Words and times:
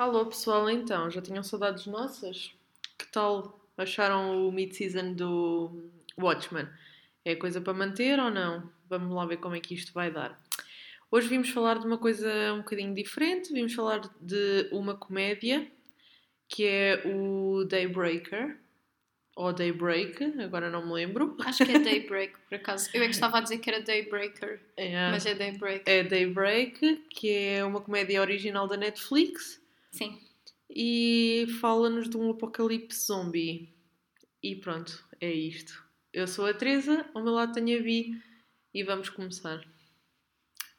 Alô 0.00 0.24
pessoal, 0.24 0.70
então, 0.70 1.10
já 1.10 1.20
tinham 1.20 1.42
saudades 1.42 1.84
nossas? 1.84 2.54
Que 2.96 3.06
tal 3.12 3.60
acharam 3.76 4.48
o 4.48 4.50
mid-season 4.50 5.12
do 5.12 5.90
Watchmen? 6.18 6.66
É 7.22 7.36
coisa 7.36 7.60
para 7.60 7.74
manter 7.74 8.18
ou 8.18 8.30
não? 8.30 8.66
Vamos 8.88 9.14
lá 9.14 9.26
ver 9.26 9.36
como 9.36 9.56
é 9.56 9.60
que 9.60 9.74
isto 9.74 9.92
vai 9.92 10.10
dar. 10.10 10.40
Hoje 11.10 11.28
vimos 11.28 11.50
falar 11.50 11.78
de 11.78 11.86
uma 11.86 11.98
coisa 11.98 12.32
um 12.54 12.60
bocadinho 12.60 12.94
diferente, 12.94 13.52
vimos 13.52 13.74
falar 13.74 14.00
de 14.18 14.70
uma 14.72 14.94
comédia 14.96 15.70
que 16.48 16.64
é 16.66 17.02
o 17.04 17.64
Daybreaker, 17.64 18.56
ou 19.36 19.52
Daybreak, 19.52 20.40
agora 20.42 20.70
não 20.70 20.86
me 20.86 20.94
lembro. 20.94 21.36
Acho 21.44 21.66
que 21.66 21.72
é 21.72 21.78
Daybreak, 21.78 22.38
por 22.48 22.54
acaso. 22.54 22.88
Eu 22.94 23.02
é 23.02 23.04
que 23.04 23.12
estava 23.12 23.36
a 23.36 23.42
dizer 23.42 23.58
que 23.58 23.68
era 23.68 23.82
Daybreaker, 23.82 24.62
É, 24.78 25.10
mas 25.10 25.26
é 25.26 25.34
Daybreak. 25.34 25.82
é 25.84 26.02
Daybreak, 26.02 27.04
que 27.10 27.30
é 27.30 27.62
uma 27.62 27.82
comédia 27.82 28.18
original 28.22 28.66
da 28.66 28.78
Netflix 28.78 29.59
Sim. 29.90 30.18
e 30.68 31.46
fala-nos 31.60 32.08
de 32.08 32.16
um 32.16 32.30
apocalipse 32.30 33.06
zombie. 33.06 33.74
E 34.42 34.56
pronto, 34.56 35.04
é 35.20 35.30
isto. 35.30 35.84
Eu 36.12 36.26
sou 36.26 36.46
a 36.46 36.54
Teresa, 36.54 37.08
ao 37.14 37.22
meu 37.22 37.32
lado 37.34 37.52
tenho 37.52 37.78
a 37.78 37.82
Bi 37.82 38.20
e 38.72 38.82
vamos 38.84 39.08
começar. 39.10 39.60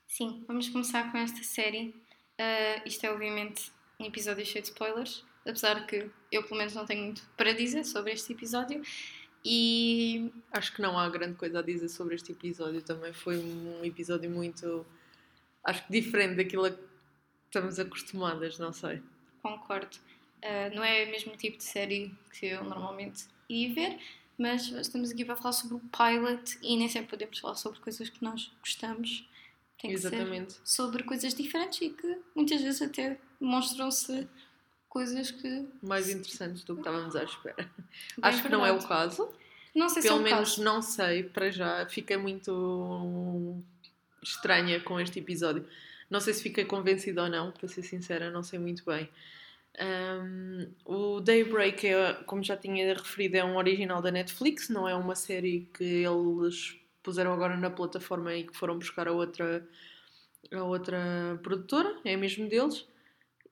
Sim, 0.07 0.43
vamos 0.47 0.69
começar 0.69 1.11
com 1.11 1.17
esta 1.17 1.43
série. 1.43 1.93
Ah, 2.39 2.81
isto 2.85 3.05
é, 3.05 3.11
obviamente, 3.11 3.71
um 3.99 4.05
episódio 4.05 4.45
cheio 4.45 4.61
de 4.61 4.69
spoilers, 4.69 5.23
apesar 5.45 5.85
que 5.85 6.09
eu, 6.31 6.43
pelo 6.43 6.57
menos, 6.57 6.73
não 6.73 6.85
tenho 6.85 7.03
muito 7.03 7.21
para 7.37 7.53
dizer 7.53 7.83
sobre 7.85 8.13
este 8.13 8.33
episódio. 8.33 8.81
E 9.43 10.31
Acho 10.51 10.73
que 10.75 10.81
não 10.81 10.97
há 10.97 11.09
grande 11.09 11.35
coisa 11.35 11.59
a 11.59 11.61
dizer 11.61 11.89
sobre 11.89 12.15
este 12.15 12.31
episódio. 12.31 12.81
Também 12.81 13.13
foi 13.13 13.37
um 13.37 13.83
episódio 13.83 14.29
muito. 14.29 14.85
Acho 15.63 15.85
que 15.85 15.91
diferente 15.91 16.35
daquilo 16.35 16.65
estamos 17.51 17.77
acostumadas, 17.79 18.57
não 18.57 18.71
sei. 18.71 19.01
concordo. 19.43 19.97
Ah, 20.43 20.69
não 20.73 20.83
é 20.83 21.03
o 21.05 21.11
mesmo 21.11 21.35
tipo 21.35 21.57
de 21.57 21.63
série 21.63 22.15
que 22.31 22.45
eu 22.47 22.63
normalmente 22.63 23.25
ia 23.49 23.73
ver, 23.73 23.99
mas 24.37 24.67
estamos 24.69 25.11
aqui 25.11 25.25
para 25.25 25.35
falar 25.35 25.51
sobre 25.53 25.75
o 25.75 25.79
pilot 25.81 26.57
e 26.61 26.77
nem 26.77 26.87
sempre 26.87 27.09
podemos 27.09 27.37
falar 27.37 27.55
sobre 27.55 27.79
coisas 27.79 28.09
que 28.09 28.23
nós 28.23 28.51
gostamos. 28.61 29.27
Tem 29.79 29.91
que 29.91 29.97
ser 29.97 30.07
Exatamente. 30.13 30.55
sobre 30.63 31.03
coisas 31.03 31.33
diferentes 31.33 31.81
e 31.81 31.89
que 31.89 32.19
muitas 32.35 32.61
vezes 32.61 32.81
até 32.81 33.19
demonstram-se 33.39 34.27
coisas 34.87 35.29
que. 35.31 35.67
Mais 35.81 36.09
interessantes 36.09 36.63
do 36.63 36.75
que 36.75 36.81
estávamos 36.81 37.15
à 37.15 37.23
espera. 37.23 37.55
Bem 38.17 38.21
Acho 38.21 38.41
que 38.43 38.49
não 38.49 38.65
é 38.65 38.71
o 38.71 38.79
verdade. 38.79 38.87
caso. 39.15 39.29
Não 39.75 39.89
sei 39.89 40.01
Pelo 40.03 40.15
se 40.15 40.19
é 40.19 40.21
o 40.21 40.23
menos 40.23 40.49
caso. 40.49 40.63
não 40.63 40.81
sei, 40.81 41.23
para 41.23 41.49
já. 41.49 41.85
Fiquei 41.87 42.17
muito 42.17 43.61
estranha 44.23 44.79
com 44.81 44.99
este 44.99 45.19
episódio. 45.19 45.67
Não 46.11 46.19
sei 46.19 46.33
se 46.33 46.43
fiquei 46.43 46.65
convencida 46.65 47.23
ou 47.23 47.29
não, 47.29 47.51
para 47.53 47.69
ser 47.69 47.81
sincera, 47.83 48.29
não 48.29 48.43
sei 48.43 48.59
muito 48.59 48.83
bem. 48.85 49.09
Um, 49.79 50.67
o 50.83 51.21
Daybreak, 51.21 51.87
é, 51.87 52.13
como 52.25 52.43
já 52.43 52.57
tinha 52.57 52.93
referido, 52.93 53.37
é 53.37 53.45
um 53.45 53.55
original 53.55 54.01
da 54.01 54.11
Netflix, 54.11 54.67
não 54.67 54.87
é 54.87 54.93
uma 54.93 55.15
série 55.15 55.69
que 55.73 55.83
eles 55.83 56.77
puseram 57.01 57.31
agora 57.31 57.55
na 57.55 57.69
plataforma 57.69 58.35
e 58.35 58.43
que 58.43 58.55
foram 58.55 58.77
buscar 58.77 59.07
a 59.07 59.13
outra, 59.13 59.65
a 60.51 60.63
outra 60.63 61.39
produtora, 61.41 61.97
é 62.03 62.17
mesmo 62.17 62.49
deles. 62.49 62.85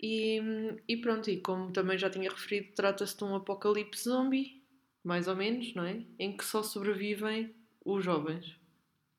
E, 0.02 0.42
e 0.86 0.98
pronto, 0.98 1.30
e 1.30 1.38
como 1.38 1.72
também 1.72 1.98
já 1.98 2.10
tinha 2.10 2.30
referido, 2.30 2.74
trata-se 2.76 3.18
de 3.18 3.24
um 3.24 3.36
apocalipse 3.36 4.04
zombie, 4.04 4.62
mais 5.02 5.30
ou 5.30 5.36
menos, 5.36 5.74
não 5.74 5.86
é? 5.86 6.02
Em 6.20 6.36
que 6.36 6.44
só 6.44 6.62
sobrevivem 6.62 7.56
os 7.86 8.04
jovens. 8.04 8.60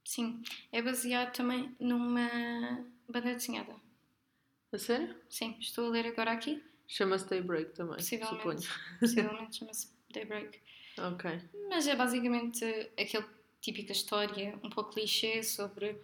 Sim, 0.04 0.42
é 0.72 0.82
baseado 0.82 1.32
também 1.32 1.74
numa 1.78 2.28
banda 3.10 3.34
desenhada. 3.34 3.74
A 4.72 4.78
sério? 4.78 5.16
Sim, 5.28 5.56
estou 5.60 5.86
a 5.86 5.90
ler 5.90 6.06
agora 6.06 6.32
aqui. 6.32 6.62
Chama-se 6.86 7.28
Daybreak 7.28 7.72
também, 7.72 8.00
suponho. 8.00 8.28
Possivelmente. 8.28 8.68
Possivelmente 9.00 9.56
chama-se 9.58 9.88
Daybreak. 10.12 10.60
Ok. 10.98 11.40
Mas 11.68 11.86
é 11.86 11.96
basicamente 11.96 12.64
aquela 12.98 13.28
típica 13.60 13.92
história, 13.92 14.58
um 14.62 14.70
pouco 14.70 14.92
clichê, 14.92 15.42
sobre 15.42 15.96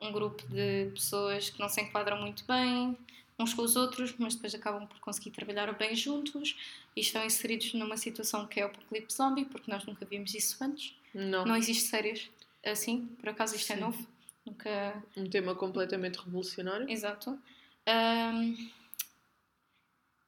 um 0.00 0.12
grupo 0.12 0.46
de 0.48 0.90
pessoas 0.94 1.50
que 1.50 1.58
não 1.58 1.68
se 1.68 1.80
enquadram 1.80 2.20
muito 2.20 2.44
bem 2.46 2.96
uns 3.38 3.52
com 3.52 3.62
os 3.62 3.76
outros, 3.76 4.14
mas 4.18 4.34
depois 4.34 4.54
acabam 4.54 4.86
por 4.86 4.98
conseguir 5.00 5.30
trabalhar 5.30 5.72
bem 5.72 5.94
juntos 5.94 6.56
e 6.94 7.00
estão 7.00 7.24
inseridos 7.24 7.74
numa 7.74 7.96
situação 7.96 8.46
que 8.46 8.60
é 8.60 8.64
o 8.64 8.66
apocalipse 8.68 9.16
zombie, 9.16 9.44
porque 9.44 9.70
nós 9.70 9.84
nunca 9.84 10.04
vimos 10.04 10.34
isso 10.34 10.62
antes. 10.62 10.94
Não. 11.12 11.44
Não 11.44 11.56
existe 11.56 11.88
séries 11.88 12.30
assim, 12.64 13.06
por 13.18 13.28
acaso 13.28 13.56
isto 13.56 13.72
é 13.72 13.76
Sim. 13.76 13.82
novo. 13.82 14.06
Nunca. 14.46 15.02
Um 15.16 15.28
tema 15.28 15.54
completamente 15.54 16.16
revolucionário. 16.18 16.88
Exato. 16.90 17.38
Ahm, 17.86 18.54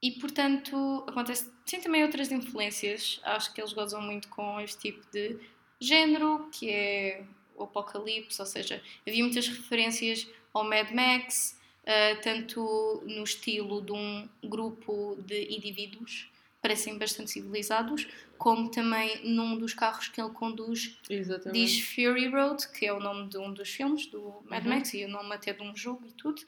e 0.02 0.12
portanto, 0.12 1.04
acontece. 1.06 1.50
Tem 1.64 1.80
também 1.80 2.02
outras 2.02 2.30
influências. 2.30 3.20
Acho 3.22 3.52
que 3.52 3.60
eles 3.60 3.72
gozam 3.72 4.00
muito 4.00 4.28
com 4.28 4.60
este 4.60 4.78
tipo 4.78 5.04
de 5.10 5.38
género, 5.80 6.48
que 6.50 6.70
é 6.70 7.24
o 7.56 7.64
apocalipse, 7.64 8.40
ou 8.40 8.46
seja, 8.46 8.82
havia 9.06 9.24
muitas 9.24 9.48
referências 9.48 10.28
ao 10.52 10.64
Mad 10.64 10.90
Max, 10.90 11.58
ah, 11.86 12.16
tanto 12.22 13.02
no 13.06 13.24
estilo 13.24 13.80
de 13.80 13.92
um 13.92 14.28
grupo 14.44 15.16
de 15.26 15.54
indivíduos, 15.54 16.30
parecem 16.66 16.98
bastante 16.98 17.30
civilizados, 17.30 18.08
como 18.36 18.68
também 18.68 19.20
num 19.24 19.56
dos 19.56 19.72
carros 19.72 20.08
que 20.08 20.20
ele 20.20 20.30
conduz 20.30 20.98
Exatamente. 21.08 21.52
diz 21.64 21.80
Fury 21.80 22.28
Road, 22.28 22.68
que 22.70 22.84
é 22.84 22.92
o 22.92 22.98
nome 22.98 23.28
de 23.28 23.38
um 23.38 23.52
dos 23.52 23.68
filmes 23.70 24.06
do 24.06 24.42
Mad 24.50 24.64
Uhum. 24.64 24.70
Max 24.70 24.92
e 24.94 25.04
o 25.04 25.08
nome 25.08 25.32
até 25.32 25.52
de 25.52 25.62
um 25.62 25.76
jogo 25.76 26.02
e 26.08 26.10
tudo. 26.12 26.42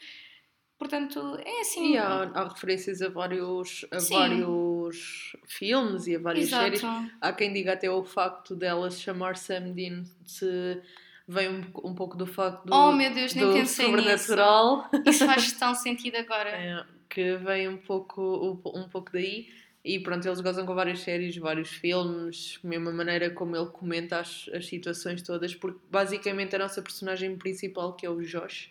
Portanto, 0.76 1.38
é 1.44 1.60
assim. 1.60 1.92
E 1.94 1.98
há, 1.98 2.22
há 2.34 2.48
referências 2.48 3.00
a 3.00 3.08
vários, 3.08 3.84
a 3.92 3.98
Sim. 4.00 4.14
vários 4.14 5.36
filmes 5.46 6.06
e 6.08 6.16
a 6.16 6.18
várias 6.18 6.46
Exato. 6.48 6.64
séries. 6.78 7.10
Há 7.20 7.32
quem 7.32 7.52
diga 7.52 7.72
até 7.74 7.88
o 7.90 8.04
facto 8.04 8.54
dela 8.56 8.90
se 8.90 9.00
chamar 9.00 9.36
Sam 9.36 9.72
Dean 9.72 10.04
se 10.26 10.80
vem 11.28 11.48
um, 11.48 11.60
um 11.84 11.94
pouco 11.94 12.16
do 12.16 12.26
facto 12.26 12.64
do, 12.64 12.74
Oh 12.74 12.90
meu 12.92 13.12
Deus, 13.12 13.34
nem 13.34 13.44
do 13.46 13.52
pensei 13.52 13.86
nisso. 13.86 13.96
sobrenatural. 13.98 14.88
Isso 15.06 15.24
faz 15.26 15.52
tão 15.58 15.74
sentido 15.74 16.16
agora. 16.16 16.50
É, 16.50 16.84
que 17.08 17.36
vem 17.36 17.68
um 17.68 17.76
pouco, 17.78 18.62
um 18.74 18.88
pouco 18.88 19.12
daí. 19.12 19.48
E 19.88 19.98
pronto, 19.98 20.28
eles 20.28 20.40
gozam 20.42 20.66
com 20.66 20.74
várias 20.74 21.00
séries, 21.00 21.34
vários 21.38 21.70
filmes, 21.70 22.58
mesma 22.62 22.92
maneira 22.92 23.30
como 23.30 23.56
ele 23.56 23.70
comenta 23.70 24.20
as, 24.20 24.46
as 24.52 24.66
situações 24.66 25.22
todas, 25.22 25.54
porque 25.54 25.80
basicamente 25.90 26.54
a 26.54 26.58
nossa 26.58 26.82
personagem 26.82 27.38
principal, 27.38 27.94
que 27.94 28.04
é 28.04 28.10
o 28.10 28.20
Josh, 28.20 28.70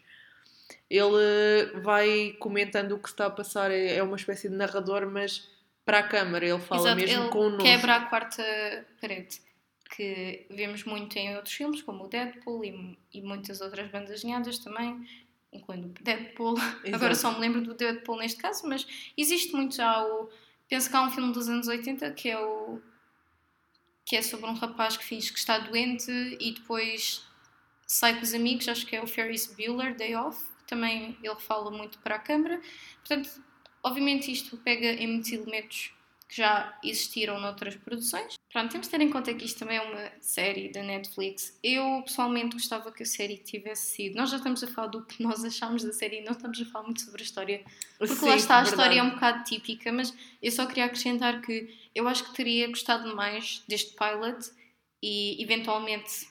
ele 0.87 1.71
vai 1.81 2.35
comentando 2.39 2.91
o 2.91 2.99
que 2.99 3.09
está 3.09 3.25
a 3.25 3.31
passar, 3.31 3.71
é, 3.71 3.95
é 3.95 4.03
uma 4.03 4.15
espécie 4.15 4.47
de 4.47 4.55
narrador, 4.55 5.09
mas 5.09 5.49
para 5.83 5.99
a 5.99 6.03
câmara, 6.03 6.45
ele 6.45 6.59
fala 6.59 6.81
Exato, 6.81 6.95
mesmo 6.97 7.23
ele 7.23 7.31
com 7.31 7.47
o 7.47 7.57
quebra 7.57 7.95
a 7.95 8.05
quarta 8.05 8.85
parede, 9.01 9.41
que 9.95 10.45
vemos 10.51 10.83
muito 10.83 11.17
em 11.17 11.35
outros 11.35 11.55
filmes, 11.55 11.81
como 11.81 12.03
o 12.03 12.07
Deadpool 12.07 12.63
e, 12.63 12.95
e 13.11 13.23
muitas 13.23 13.59
outras 13.59 13.89
bandas 13.89 14.09
desenhadas 14.11 14.59
também, 14.59 15.03
incluindo 15.51 15.87
o 15.87 16.03
Deadpool. 16.03 16.55
Agora 16.93 17.15
só 17.15 17.31
me 17.31 17.39
lembro 17.39 17.61
do 17.61 17.73
Deadpool 17.73 18.19
neste 18.19 18.39
caso, 18.39 18.67
mas 18.69 18.85
existe 19.17 19.51
muito 19.53 19.75
já 19.75 20.05
o. 20.05 20.29
Penso 20.69 20.89
que 20.89 20.95
há 20.95 21.01
um 21.03 21.11
filme 21.11 21.33
dos 21.33 21.47
anos 21.47 21.67
80 21.67 22.11
que 22.11 22.29
é 22.29 22.39
o. 22.39 22.81
que 24.05 24.15
é 24.15 24.21
sobre 24.21 24.49
um 24.49 24.53
rapaz 24.53 24.97
que 24.97 25.03
finge 25.03 25.31
que 25.31 25.39
está 25.39 25.57
doente 25.59 26.11
e 26.39 26.51
depois 26.53 27.25
sai 27.85 28.15
com 28.15 28.21
os 28.21 28.33
amigos, 28.33 28.67
acho 28.67 28.85
que 28.85 28.95
é 28.95 29.01
o 29.01 29.07
Ferris 29.07 29.47
Bueller 29.47 29.95
Day 29.95 30.13
Off, 30.15 30.43
também 30.67 31.17
ele 31.23 31.39
fala 31.39 31.71
muito 31.71 31.99
para 31.99 32.15
a 32.15 32.19
câmara. 32.19 32.61
Portanto, 32.97 33.41
obviamente 33.81 34.31
isto 34.31 34.57
pega 34.57 34.87
em 34.87 35.07
muitos 35.07 35.31
elementos 35.31 35.93
que 36.27 36.37
já 36.37 36.77
existiram 36.83 37.39
noutras 37.39 37.75
produções. 37.75 38.35
Pronto, 38.51 38.71
temos 38.71 38.87
de 38.87 38.91
ter 38.91 39.01
em 39.01 39.09
conta 39.09 39.33
que 39.33 39.45
isto 39.45 39.59
também 39.59 39.77
é 39.77 39.81
uma 39.81 40.11
série 40.19 40.69
da 40.71 40.83
Netflix. 40.83 41.57
Eu 41.63 42.01
pessoalmente 42.03 42.55
gostava 42.55 42.91
que 42.91 43.03
a 43.03 43.05
série 43.05 43.37
tivesse 43.37 43.95
sido. 43.95 44.15
Nós 44.17 44.29
já 44.29 44.37
estamos 44.37 44.61
a 44.63 44.67
falar 44.67 44.87
do 44.87 45.05
que 45.05 45.21
nós 45.23 45.43
achámos 45.43 45.83
da 45.83 45.93
série 45.93 46.19
e 46.19 46.23
não 46.23 46.33
estamos 46.33 46.59
a 46.61 46.65
falar 46.65 46.85
muito 46.85 47.01
sobre 47.01 47.21
a 47.21 47.25
história 47.25 47.63
porque 47.97 48.15
Sim, 48.15 48.27
lá 48.27 48.35
está, 48.35 48.55
a 48.55 48.63
verdade. 48.63 48.81
história 48.81 48.99
é 48.99 49.03
um 49.03 49.11
bocado 49.11 49.43
típica, 49.45 49.91
mas 49.91 50.13
eu 50.41 50.51
só 50.51 50.65
queria 50.65 50.85
acrescentar 50.85 51.41
que 51.41 51.75
eu 51.95 52.07
acho 52.07 52.25
que 52.25 52.35
teria 52.35 52.67
gostado 52.67 53.15
mais 53.15 53.63
deste 53.67 53.95
pilot 53.95 54.51
e 55.01 55.41
eventualmente 55.41 56.27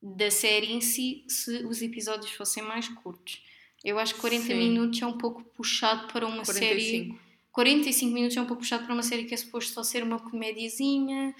da 0.00 0.30
série 0.30 0.72
em 0.72 0.80
si 0.80 1.24
se 1.28 1.64
os 1.64 1.82
episódios 1.82 2.32
fossem 2.32 2.62
mais 2.62 2.88
curtos. 2.88 3.42
Eu 3.84 3.98
acho 3.98 4.14
que 4.14 4.20
40 4.20 4.44
Sim. 4.44 4.54
minutos 4.54 5.02
é 5.02 5.06
um 5.06 5.18
pouco 5.18 5.44
puxado 5.44 6.12
para 6.12 6.26
uma 6.26 6.44
série. 6.44 7.18
45. 7.58 7.58
45 7.58 8.14
minutos 8.14 8.36
é 8.36 8.40
um 8.40 8.46
pouco 8.46 8.62
puxado 8.62 8.84
para 8.84 8.94
uma 8.94 9.02
série 9.02 9.24
que 9.24 9.34
é 9.34 9.36
suposto 9.36 9.72
só 9.72 9.82
ser 9.82 10.04
uma 10.04 10.20
comédiazinha. 10.20 11.34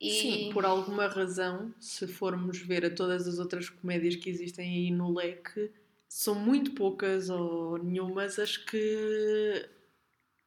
E... 0.00 0.10
Sim, 0.10 0.50
por 0.50 0.64
alguma 0.64 1.06
razão, 1.08 1.74
se 1.78 2.06
formos 2.06 2.58
ver 2.58 2.86
a 2.86 2.90
todas 2.90 3.28
as 3.28 3.38
outras 3.38 3.68
comédias 3.68 4.16
que 4.16 4.30
existem 4.30 4.66
aí 4.66 4.90
no 4.90 5.12
leque, 5.12 5.70
são 6.08 6.34
muito 6.34 6.72
poucas 6.72 7.28
ou 7.28 7.76
nenhumas 7.76 8.38
as 8.38 8.56
que 8.56 9.68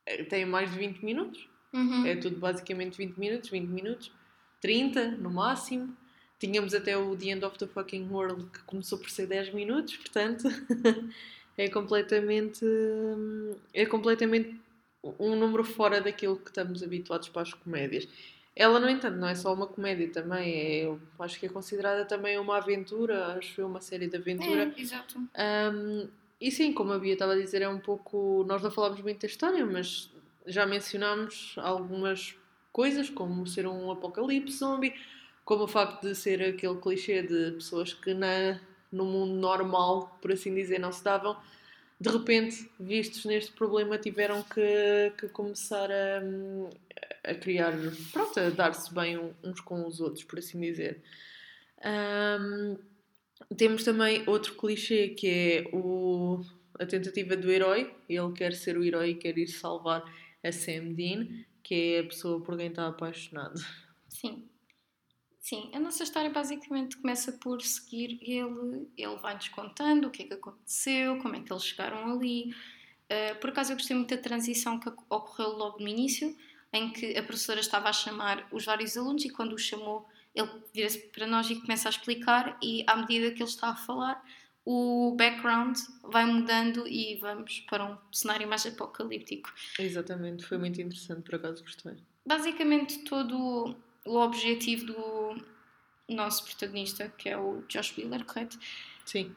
eh, 0.08 0.24
têm 0.24 0.44
mais 0.44 0.72
de 0.72 0.80
20 0.80 1.06
minutos. 1.06 1.48
Uhum. 1.72 2.08
É 2.08 2.16
tudo 2.16 2.38
basicamente 2.38 2.98
20 2.98 3.16
minutos, 3.18 3.50
20 3.52 3.68
minutos, 3.68 4.12
30 4.60 5.12
no 5.12 5.30
máximo. 5.30 5.96
Tínhamos 6.40 6.74
até 6.74 6.98
o 6.98 7.16
The 7.16 7.28
End 7.28 7.46
of 7.46 7.60
the 7.60 7.68
Fucking 7.68 8.10
World 8.10 8.50
que 8.50 8.64
começou 8.64 8.98
por 8.98 9.12
ser 9.12 9.28
10 9.28 9.54
minutos, 9.54 9.98
portanto 9.98 10.48
é 11.56 11.70
completamente 11.70 12.66
é 13.72 13.86
completamente 13.86 14.65
um 15.20 15.36
número 15.36 15.64
fora 15.64 16.02
daquilo 16.02 16.38
que 16.38 16.50
estamos 16.50 16.82
habituados 16.82 17.30
para 17.30 17.42
as 17.42 17.54
comédias. 17.54 18.08
Ela, 18.56 18.80
no 18.80 18.90
entanto, 18.90 19.18
não 19.18 19.28
é 19.28 19.36
só 19.36 19.54
uma 19.54 19.68
comédia 19.68 20.10
também, 20.10 20.54
é, 20.54 20.98
acho 21.20 21.40
que 21.40 21.46
é 21.46 21.50
considerada 21.50 22.06
também 22.06 22.40
uma 22.40 22.58
aventura, 22.58 23.36
acho 23.38 23.56
que 23.56 23.62
é 23.62 23.66
uma 23.66 23.82
série 23.82 24.08
de 24.08 24.16
aventura. 24.16 24.72
É, 24.76 24.82
exato. 24.82 25.18
Um, 25.20 26.08
e 26.40 26.50
sim, 26.52 26.72
como 26.72 26.94
a 26.94 27.00
Bia 27.00 27.14
estava 27.14 27.34
a 27.34 27.38
dizer, 27.38 27.62
é 27.62 27.68
um 27.68 27.80
pouco. 27.80 28.46
Nós 28.48 28.62
não 28.62 28.72
falámos 28.72 29.02
muito 29.02 29.22
da 29.22 29.28
história, 29.28 29.66
mas 29.66 30.10
já 30.46 30.66
mencionámos 30.66 31.56
algumas 31.58 32.36
coisas, 32.72 33.10
como 33.10 33.46
ser 33.46 33.68
um 33.68 33.92
apocalipse 33.92 34.58
zombie, 34.58 34.94
como 35.44 35.64
o 35.64 35.68
facto 35.68 36.02
de 36.02 36.16
ser 36.16 36.42
aquele 36.42 36.76
clichê 36.78 37.22
de 37.22 37.52
pessoas 37.52 37.94
que 37.94 38.14
na, 38.14 38.60
no 38.92 39.06
mundo 39.06 39.34
normal, 39.34 40.18
por 40.22 40.32
assim 40.32 40.54
dizer, 40.54 40.80
não 40.80 40.92
se 40.92 41.04
davam, 41.04 41.38
de 42.00 42.10
repente, 42.10 42.70
vistos 42.80 43.26
neste 43.26 43.52
problema, 43.54 43.98
tiveram 43.98 44.44
que, 44.44 45.14
que 45.18 45.30
começar 45.30 45.90
a, 45.92 46.22
a 47.24 47.36
criar, 47.36 47.74
pronto, 48.12 48.40
a 48.40 48.50
dar-se 48.50 48.94
bem 48.94 49.18
uns 49.44 49.60
com 49.62 49.88
os 49.88 50.02
outros, 50.02 50.24
por 50.24 50.40
assim 50.40 50.60
dizer. 50.60 51.02
Um, 51.84 52.78
temos 53.58 53.84
também 53.84 54.24
outro 54.28 54.56
clichê 54.56 55.10
que 55.10 55.28
é 55.28 55.64
o, 55.72 56.42
a 56.80 56.86
tentativa 56.86 57.36
do 57.38 57.50
herói. 57.50 57.94
Ele 58.10 58.32
quer 58.34 58.54
ser 58.54 58.78
o 58.78 58.84
herói 58.84 59.12
e 59.12 59.16
quer 59.16 59.38
ir 59.38 59.48
salvar 59.48 60.04
a 60.44 60.52
Sam 60.52 60.94
Dean, 60.94 61.28
que 61.64 61.96
é 61.96 62.00
a 62.00 62.04
pessoa 62.04 62.42
por 62.42 62.58
quem 62.58 62.68
está 62.68 62.88
apaixonado. 62.88 63.60
Sim. 64.10 64.50
Sim, 65.46 65.70
a 65.76 65.80
nossa 65.80 66.02
história 66.02 66.32
basicamente 66.32 66.98
começa 66.98 67.32
por 67.32 67.62
seguir 67.62 68.18
ele, 68.20 68.90
ele 68.98 69.16
vai-nos 69.18 69.48
contando 69.50 70.08
o 70.08 70.10
que 70.10 70.24
é 70.24 70.26
que 70.26 70.34
aconteceu, 70.34 71.20
como 71.20 71.36
é 71.36 71.40
que 71.40 71.54
eles 71.54 71.64
chegaram 71.64 72.14
ali. 72.14 72.52
Uh, 73.04 73.40
por 73.40 73.52
acaso 73.52 73.72
eu 73.72 73.78
gostei 73.78 73.96
muito 73.96 74.10
da 74.10 74.20
transição 74.20 74.80
que 74.80 74.90
ocorreu 74.90 75.52
logo 75.52 75.80
no 75.80 75.88
início, 75.88 76.36
em 76.74 76.92
que 76.92 77.16
a 77.16 77.22
professora 77.22 77.60
estava 77.60 77.90
a 77.90 77.94
chamar 77.94 78.48
os 78.52 78.66
vários 78.66 78.98
alunos 78.98 79.24
e 79.24 79.30
quando 79.30 79.54
os 79.54 79.62
chamou, 79.62 80.10
ele 80.34 80.50
vira-se 80.74 80.98
para 81.10 81.28
nós 81.28 81.48
e 81.48 81.62
começa 81.62 81.90
a 81.90 81.92
explicar 81.92 82.58
e 82.60 82.84
à 82.88 82.96
medida 82.96 83.30
que 83.30 83.44
ele 83.44 83.48
está 83.48 83.70
a 83.70 83.76
falar, 83.76 84.26
o 84.66 85.14
background 85.16 85.78
vai 86.02 86.26
mudando 86.26 86.88
e 86.88 87.18
vamos 87.18 87.60
para 87.70 87.86
um 87.86 87.96
cenário 88.12 88.50
mais 88.50 88.66
apocalíptico. 88.66 89.54
Exatamente, 89.78 90.44
foi 90.44 90.58
muito 90.58 90.82
interessante, 90.82 91.22
por 91.22 91.36
acaso 91.36 91.64
gostei. 91.64 91.98
Basicamente 92.26 93.04
todo 93.04 93.76
o 94.06 94.18
objetivo 94.18 94.86
do 94.86 95.46
nosso 96.08 96.44
protagonista, 96.46 97.12
que 97.18 97.30
é 97.30 97.38
o 97.38 97.64
Josh 97.68 97.98
Wheeler, 97.98 98.24
correto? 98.24 98.60
Sim. 99.04 99.36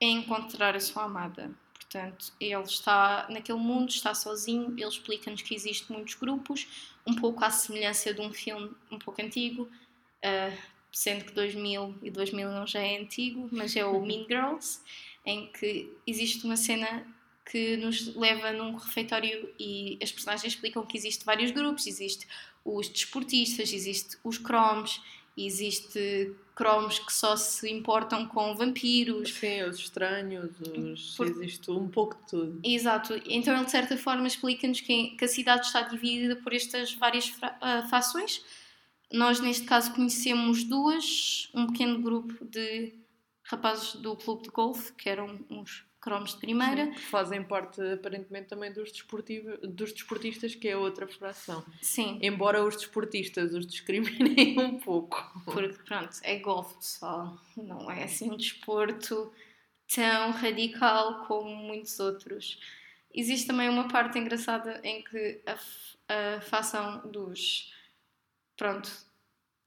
É 0.00 0.06
encontrar 0.06 0.74
a 0.74 0.80
sua 0.80 1.04
amada. 1.04 1.50
Portanto, 1.74 2.32
ele 2.40 2.62
está 2.62 3.26
naquele 3.30 3.58
mundo, 3.58 3.90
está 3.90 4.14
sozinho, 4.14 4.72
ele 4.76 4.86
explica-nos 4.86 5.42
que 5.42 5.54
existem 5.54 5.96
muitos 5.96 6.14
grupos, 6.14 6.66
um 7.06 7.14
pouco 7.14 7.44
à 7.44 7.50
semelhança 7.50 8.14
de 8.14 8.20
um 8.20 8.32
filme 8.32 8.70
um 8.90 8.98
pouco 8.98 9.20
antigo, 9.22 9.62
uh, 9.64 10.58
sendo 10.92 11.24
que 11.24 11.32
2000 11.32 11.98
e 12.02 12.10
2001 12.10 12.66
já 12.66 12.80
é 12.80 12.98
antigo, 12.98 13.48
mas 13.50 13.74
é 13.74 13.84
o 13.84 14.00
Mean 14.06 14.24
Girls, 14.28 14.80
em 15.24 15.46
que 15.52 15.92
existe 16.06 16.44
uma 16.44 16.56
cena 16.56 17.06
que 17.44 17.76
nos 17.76 18.14
leva 18.14 18.52
num 18.52 18.76
refeitório 18.76 19.52
e 19.58 19.98
as 20.02 20.12
personagens 20.12 20.54
explicam 20.54 20.84
que 20.84 20.96
existe 20.96 21.24
vários 21.24 21.50
grupos, 21.50 21.86
existe 21.86 22.26
os 22.64 22.88
desportistas, 22.88 23.72
existe 23.72 24.16
os 24.22 24.38
cromos, 24.38 25.02
existe 25.36 26.34
cromos 26.54 26.98
que 26.98 27.12
só 27.12 27.36
se 27.36 27.70
importam 27.70 28.26
com 28.26 28.54
vampiros. 28.54 29.32
Sim, 29.32 29.62
os 29.62 29.78
estranhos, 29.78 30.50
os... 30.60 31.16
Por... 31.16 31.26
existe 31.26 31.70
um 31.70 31.88
pouco 31.88 32.16
de 32.16 32.28
tudo. 32.28 32.60
Exato, 32.62 33.14
então 33.26 33.54
ele 33.54 33.64
de 33.64 33.70
certa 33.70 33.96
forma 33.96 34.26
explica-nos 34.26 34.80
que, 34.80 35.16
a 35.20 35.28
cidade 35.28 35.66
está 35.66 35.82
dividida 35.82 36.36
por 36.36 36.52
estas 36.52 36.92
várias 36.94 37.28
uh, 37.30 37.88
fações. 37.88 38.44
Nós 39.12 39.40
neste 39.40 39.64
caso 39.64 39.92
conhecemos 39.92 40.62
duas, 40.62 41.50
um 41.54 41.66
pequeno 41.66 42.00
grupo 42.00 42.44
de 42.44 42.94
rapazes 43.42 43.94
do 43.94 44.14
clube 44.14 44.44
de 44.44 44.50
golfe, 44.50 44.92
que 44.92 45.08
eram 45.08 45.40
uns 45.50 45.84
cromos 46.00 46.32
de 46.32 46.38
primeira. 46.38 46.86
Sim, 46.86 46.92
que 46.92 47.00
fazem 47.00 47.42
parte, 47.44 47.80
aparentemente, 47.92 48.48
também 48.48 48.72
dos, 48.72 48.90
dos 49.62 49.92
desportistas, 49.92 50.54
que 50.54 50.68
é 50.68 50.76
outra 50.76 51.06
fração. 51.06 51.64
Sim. 51.82 52.18
Embora 52.22 52.64
os 52.64 52.76
desportistas 52.76 53.52
os 53.52 53.66
discriminem 53.66 54.58
um 54.58 54.78
pouco. 54.78 55.22
Porque, 55.44 55.82
pronto, 55.84 56.16
é 56.22 56.38
golfe, 56.38 56.74
pessoal. 56.76 57.38
Não 57.56 57.90
é 57.90 58.04
assim 58.04 58.30
um 58.30 58.36
desporto 58.36 59.32
tão 59.94 60.30
radical 60.32 61.26
como 61.26 61.54
muitos 61.54 61.98
outros. 62.00 62.58
Existe 63.12 63.46
também 63.46 63.68
uma 63.68 63.88
parte 63.88 64.18
engraçada 64.18 64.80
em 64.84 65.02
que 65.02 65.42
a, 65.46 66.36
a 66.36 66.40
fação 66.40 67.08
dos. 67.10 67.74
Pronto, 68.56 68.86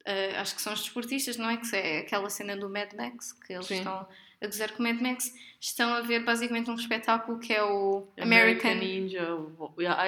uh, 0.08 0.40
acho 0.40 0.56
que 0.56 0.62
são 0.62 0.74
os 0.74 0.82
desportistas, 0.82 1.38
não 1.38 1.50
é? 1.50 1.58
Que 1.58 1.76
é 1.76 2.00
aquela 2.00 2.30
cena 2.30 2.56
do 2.56 2.70
Mad 2.70 2.94
Max, 2.94 3.34
que 3.34 3.54
eles 3.54 3.66
Sim. 3.66 3.80
estão 3.80 4.08
a 4.44 4.82
Mad 4.82 5.02
Max, 5.02 5.34
estão 5.60 5.94
a 5.94 6.02
ver 6.02 6.24
basicamente 6.24 6.70
um 6.70 6.76
espetáculo 6.76 7.40
que 7.40 7.54
é 7.54 7.64
o 7.64 8.06
American, 8.20 8.72
American 8.72 8.76
Ninja 8.76 9.28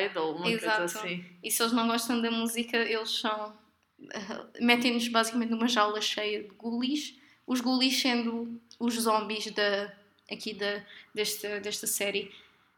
Idol, 0.05 0.35
uma 0.35 0.51
Exato. 0.51 0.77
coisa 0.77 0.99
assim. 0.99 1.25
E 1.41 1.49
se 1.49 1.63
eles 1.63 1.73
não 1.73 1.87
gostam 1.87 2.21
da 2.21 2.29
música, 2.29 2.77
eles 2.77 3.09
são. 3.09 3.53
Uh, 3.97 4.63
metem-nos 4.63 5.07
basicamente 5.07 5.49
numa 5.51 5.67
jaula 5.67 6.01
cheia 6.01 6.43
de 6.43 6.49
ghoulies, 6.49 7.17
os 7.47 7.61
ghoulies 7.61 8.01
sendo 8.01 8.59
os 8.77 8.93
zombies 8.95 9.49
da, 9.51 9.93
aqui 10.29 10.53
da, 10.53 10.83
desta, 11.13 11.61
desta 11.61 11.87
série, 11.87 12.29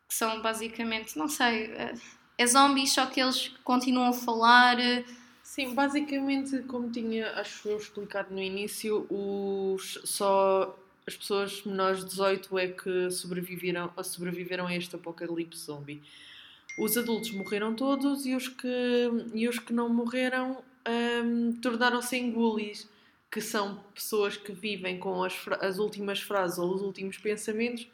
que 0.08 0.14
são 0.14 0.40
basicamente, 0.44 1.18
não 1.18 1.28
sei, 1.28 1.74
uh, 1.74 2.00
é 2.38 2.46
zombies, 2.46 2.94
só 2.94 3.08
que 3.08 3.20
eles 3.20 3.50
continuam 3.64 4.10
a 4.10 4.14
falar. 4.14 4.78
Uh, 4.78 5.04
Sim, 5.42 5.74
basicamente, 5.74 6.60
como 6.64 6.92
tinha, 6.92 7.32
acho 7.32 7.68
eu, 7.70 7.78
explicado 7.78 8.32
no 8.34 8.42
início, 8.42 9.08
os, 9.10 10.00
só 10.04 10.78
as 11.08 11.16
pessoas 11.16 11.64
menores 11.64 12.02
de 12.02 12.08
18 12.08 12.60
é 12.60 12.68
que 12.68 13.10
sobreviveram, 13.10 13.90
sobreviveram 14.04 14.68
a 14.68 14.76
este 14.76 14.96
apocalipse 14.96 15.66
zombie. 15.66 16.04
Os 16.78 16.98
adultos 16.98 17.32
morreram 17.32 17.74
todos 17.74 18.26
e 18.26 18.36
os 18.36 18.50
que, 18.50 19.10
e 19.34 19.48
os 19.48 19.58
que 19.58 19.72
não 19.72 19.90
morreram 19.90 20.62
um, 21.24 21.54
tornaram-se 21.62 22.18
em 22.18 22.32
ghoulies, 22.32 22.88
que 23.32 23.42
são 23.42 23.82
pessoas 23.96 24.36
que 24.36 24.52
vivem 24.52 25.00
com 25.00 25.24
as, 25.24 25.34
as 25.62 25.80
últimas 25.80 26.22
frases 26.22 26.60
ou 26.60 26.76
os 26.76 26.82
últimos 26.82 27.18
pensamentos 27.18 27.88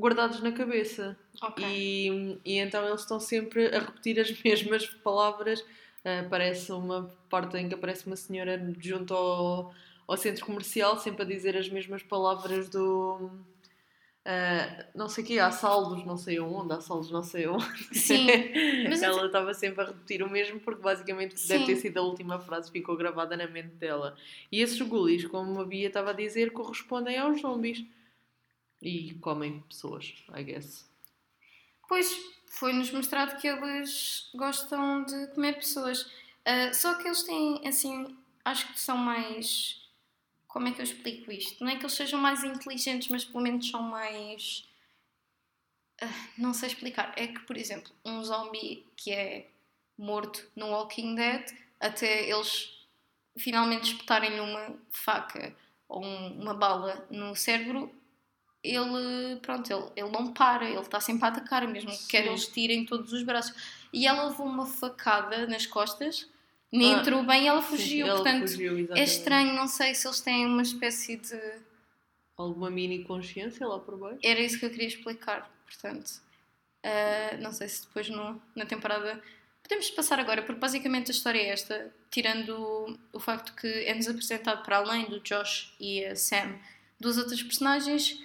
guardados 0.00 0.40
na 0.40 0.52
cabeça. 0.52 1.18
Okay. 1.42 1.64
E, 1.64 2.38
e 2.44 2.58
então 2.58 2.86
eles 2.86 3.00
estão 3.00 3.20
sempre 3.20 3.66
a 3.74 3.80
repetir 3.80 4.18
as 4.18 4.30
mesmas 4.42 4.86
palavras. 4.86 5.60
Uh, 6.02 6.24
aparece 6.24 6.72
uma 6.72 7.10
parte 7.28 7.58
em 7.58 7.68
que 7.68 7.74
aparece 7.74 8.06
uma 8.06 8.16
senhora 8.16 8.58
junto 8.80 9.12
ao 9.12 9.74
ao 10.10 10.16
centro 10.16 10.44
comercial, 10.44 10.98
sempre 10.98 11.22
a 11.22 11.24
dizer 11.24 11.56
as 11.56 11.68
mesmas 11.68 12.02
palavras 12.02 12.68
do. 12.68 13.30
Uh, 14.26 14.84
não 14.94 15.08
sei 15.08 15.24
o 15.24 15.26
que, 15.26 15.38
há 15.38 15.50
saldos 15.50 16.04
não 16.04 16.16
sei 16.16 16.38
onde, 16.40 16.74
há 16.74 16.80
saldos 16.80 17.10
não 17.12 17.22
sei 17.22 17.46
onde. 17.46 17.64
Sim, 17.96 18.26
mas 18.90 19.02
ela 19.02 19.26
estava 19.26 19.54
sempre 19.54 19.82
a 19.82 19.86
repetir 19.86 20.22
o 20.22 20.28
mesmo 20.28 20.58
porque 20.60 20.82
basicamente 20.82 21.38
Sim. 21.38 21.48
deve 21.48 21.66
ter 21.66 21.76
sido 21.76 21.98
a 21.98 22.02
última 22.02 22.40
frase 22.40 22.70
que 22.70 22.80
ficou 22.80 22.96
gravada 22.96 23.36
na 23.36 23.46
mente 23.46 23.76
dela. 23.76 24.16
E 24.50 24.60
esses 24.60 24.80
gulis, 24.82 25.24
como 25.26 25.60
a 25.60 25.64
Bia 25.64 25.86
estava 25.86 26.10
a 26.10 26.12
dizer, 26.12 26.52
correspondem 26.52 27.16
aos 27.16 27.40
zombies 27.40 27.84
e 28.82 29.14
comem 29.20 29.60
pessoas, 29.60 30.12
I 30.36 30.42
guess. 30.42 30.90
Pois, 31.88 32.12
foi-nos 32.46 32.90
mostrado 32.90 33.40
que 33.40 33.46
eles 33.46 34.28
gostam 34.34 35.04
de 35.04 35.28
comer 35.28 35.54
pessoas. 35.54 36.02
Uh, 36.02 36.74
só 36.74 36.94
que 36.94 37.06
eles 37.06 37.22
têm, 37.22 37.66
assim, 37.66 38.16
acho 38.44 38.72
que 38.72 38.80
são 38.80 38.96
mais 38.96 39.79
como 40.50 40.66
é 40.66 40.72
que 40.72 40.80
eu 40.80 40.84
explico 40.84 41.30
isto? 41.30 41.62
Não 41.64 41.70
é 41.70 41.76
que 41.76 41.82
eles 41.82 41.94
sejam 41.94 42.20
mais 42.20 42.42
inteligentes, 42.42 43.08
mas 43.08 43.24
pelo 43.24 43.42
menos 43.42 43.70
são 43.70 43.82
mais. 43.82 44.68
Uh, 46.02 46.06
não 46.36 46.52
sei 46.52 46.68
explicar. 46.68 47.12
É 47.16 47.28
que, 47.28 47.40
por 47.40 47.56
exemplo, 47.56 47.92
um 48.04 48.22
zombie 48.22 48.84
que 48.96 49.12
é 49.12 49.48
morto 49.96 50.44
no 50.56 50.70
Walking 50.70 51.14
Dead, 51.14 51.52
até 51.78 52.28
eles 52.28 52.68
finalmente 53.38 53.92
espetarem 53.92 54.40
uma 54.40 54.76
faca 54.90 55.54
ou 55.88 56.04
um, 56.04 56.40
uma 56.40 56.54
bala 56.54 57.06
no 57.10 57.36
cérebro, 57.36 57.92
ele, 58.62 59.36
pronto, 59.40 59.72
ele, 59.72 59.92
ele 59.94 60.10
não 60.10 60.32
para, 60.32 60.68
ele 60.68 60.80
está 60.80 61.00
sempre 61.00 61.26
a 61.26 61.28
atacar, 61.28 61.66
mesmo 61.68 61.90
que 61.90 62.08
quer 62.08 62.26
eles 62.26 62.48
tirem 62.48 62.84
todos 62.84 63.12
os 63.12 63.22
braços. 63.22 63.54
E 63.92 64.06
ela 64.06 64.24
levou 64.24 64.46
uma 64.46 64.66
facada 64.66 65.46
nas 65.46 65.64
costas 65.64 66.28
nem 66.72 66.94
ah, 66.94 66.98
entrou 66.98 67.24
bem 67.24 67.44
e 67.44 67.46
ela 67.48 67.62
fugiu. 67.62 68.06
Sim, 68.06 68.12
portanto, 68.12 68.48
fugiu, 68.48 68.88
é 68.94 69.02
estranho, 69.02 69.52
não 69.54 69.66
sei 69.66 69.94
se 69.94 70.06
eles 70.06 70.20
têm 70.20 70.46
uma 70.46 70.62
espécie 70.62 71.16
de. 71.16 71.40
Alguma 72.36 72.70
mini 72.70 73.04
consciência 73.04 73.66
lá 73.66 73.78
por 73.78 73.98
baixo? 73.98 74.18
Era 74.22 74.40
isso 74.40 74.58
que 74.58 74.64
eu 74.66 74.70
queria 74.70 74.88
explicar, 74.88 75.50
portanto. 75.66 76.22
Uh, 76.84 77.42
não 77.42 77.52
sei 77.52 77.68
se 77.68 77.82
depois 77.86 78.08
no, 78.08 78.40
na 78.54 78.64
temporada. 78.64 79.20
Podemos 79.62 79.90
passar 79.90 80.18
agora, 80.18 80.42
porque 80.42 80.60
basicamente 80.60 81.10
a 81.10 81.14
história 81.14 81.38
é 81.38 81.48
esta, 81.50 81.92
tirando 82.10 82.50
o, 82.50 82.98
o 83.12 83.20
facto 83.20 83.54
que 83.54 83.66
é-nos 83.66 84.08
apresentado 84.08 84.64
para 84.64 84.78
além 84.78 85.04
do 85.04 85.20
Josh 85.20 85.74
e 85.78 86.04
a 86.04 86.16
Sam, 86.16 86.58
duas 86.98 87.18
outras 87.18 87.42
personagens. 87.42 88.18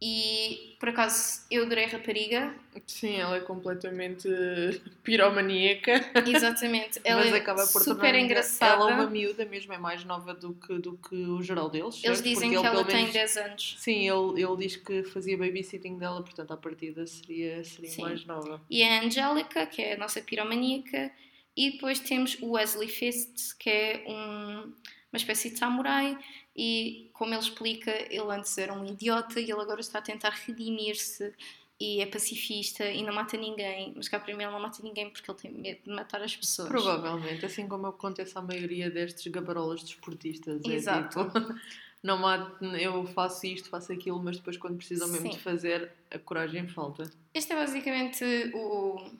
E 0.00 0.76
por 0.78 0.90
acaso 0.90 1.40
eu 1.50 1.62
adorei 1.64 1.84
a 1.84 1.88
rapariga. 1.88 2.54
Sim, 2.86 3.16
ela 3.16 3.36
é 3.38 3.40
completamente 3.40 4.28
piromaníaca. 5.02 6.04
Exatamente, 6.26 7.00
ela 7.02 7.24
Mas 7.24 7.32
é 7.32 7.36
acaba 7.38 7.66
por 7.66 7.82
super 7.82 8.14
engraçada. 8.14 8.74
Ela 8.74 8.90
é 8.90 8.94
uma 8.94 9.06
miúda 9.10 9.46
mesmo, 9.46 9.72
é 9.72 9.78
mais 9.78 10.04
nova 10.04 10.34
do 10.34 10.52
que, 10.54 10.78
do 10.78 10.98
que 10.98 11.14
o 11.14 11.42
geral 11.42 11.70
deles. 11.70 12.02
Eles 12.04 12.18
certo? 12.18 12.22
dizem 12.24 12.50
Porque 12.50 12.60
que 12.62 12.66
ele, 12.66 12.76
ela 12.76 12.84
tem 12.84 12.96
menos- 12.96 13.12
10 13.14 13.36
anos. 13.38 13.76
Sim, 13.78 14.08
ele, 14.08 14.42
ele 14.42 14.56
diz 14.58 14.76
que 14.76 15.02
fazia 15.04 15.38
babysitting 15.38 15.96
dela, 15.96 16.22
portanto, 16.22 16.50
à 16.52 16.56
partida 16.58 17.06
seria, 17.06 17.64
seria 17.64 17.90
Sim. 17.90 18.02
mais 18.02 18.24
nova. 18.26 18.60
E 18.68 18.82
a 18.82 19.02
Angélica, 19.02 19.64
que 19.64 19.80
é 19.80 19.94
a 19.94 19.98
nossa 19.98 20.20
piromaníaca. 20.20 21.10
E 21.56 21.70
depois 21.72 21.98
temos 22.00 22.36
o 22.42 22.50
Wesley 22.50 22.88
Fists, 22.88 23.54
que 23.54 23.70
é 23.70 24.04
um- 24.06 24.72
uma 25.10 25.16
espécie 25.16 25.48
de 25.48 25.58
samurai. 25.58 26.18
E 26.56 27.10
como 27.12 27.34
ele 27.34 27.40
explica, 27.40 27.90
ele 27.90 28.32
antes 28.32 28.56
era 28.56 28.72
um 28.72 28.86
idiota 28.86 29.38
e 29.38 29.44
ele 29.44 29.60
agora 29.60 29.80
está 29.80 29.98
a 29.98 30.02
tentar 30.02 30.30
redimir-se. 30.30 31.32
E 31.78 32.00
é 32.00 32.06
pacifista 32.06 32.90
e 32.90 33.02
não 33.02 33.12
mata 33.12 33.36
ninguém. 33.36 33.92
Mas 33.94 34.08
cá 34.08 34.18
para 34.18 34.34
mim 34.34 34.42
ele 34.42 34.52
não 34.52 34.60
mata 34.60 34.82
ninguém 34.82 35.10
porque 35.10 35.30
ele 35.30 35.38
tem 35.38 35.52
medo 35.52 35.80
de 35.84 35.90
matar 35.90 36.22
as 36.22 36.34
pessoas. 36.34 36.68
Provavelmente, 36.68 37.44
assim 37.44 37.68
como 37.68 37.86
acontece 37.86 38.36
à 38.38 38.40
maioria 38.40 38.90
destes 38.90 39.30
gabarolas 39.30 39.82
desportistas. 39.82 40.62
Exato. 40.64 41.20
É 41.20 41.24
tipo, 41.24 41.54
não 42.02 42.16
mato, 42.16 42.64
eu 42.64 43.04
faço 43.08 43.46
isto, 43.46 43.68
faço 43.68 43.92
aquilo, 43.92 44.18
mas 44.22 44.38
depois 44.38 44.56
quando 44.56 44.78
precisam 44.78 45.08
mesmo 45.08 45.26
Sim. 45.26 45.36
de 45.36 45.42
fazer, 45.42 45.92
a 46.10 46.18
coragem 46.18 46.66
falta. 46.66 47.10
Este 47.34 47.52
é 47.52 47.56
basicamente 47.56 48.24
o, 48.54 49.10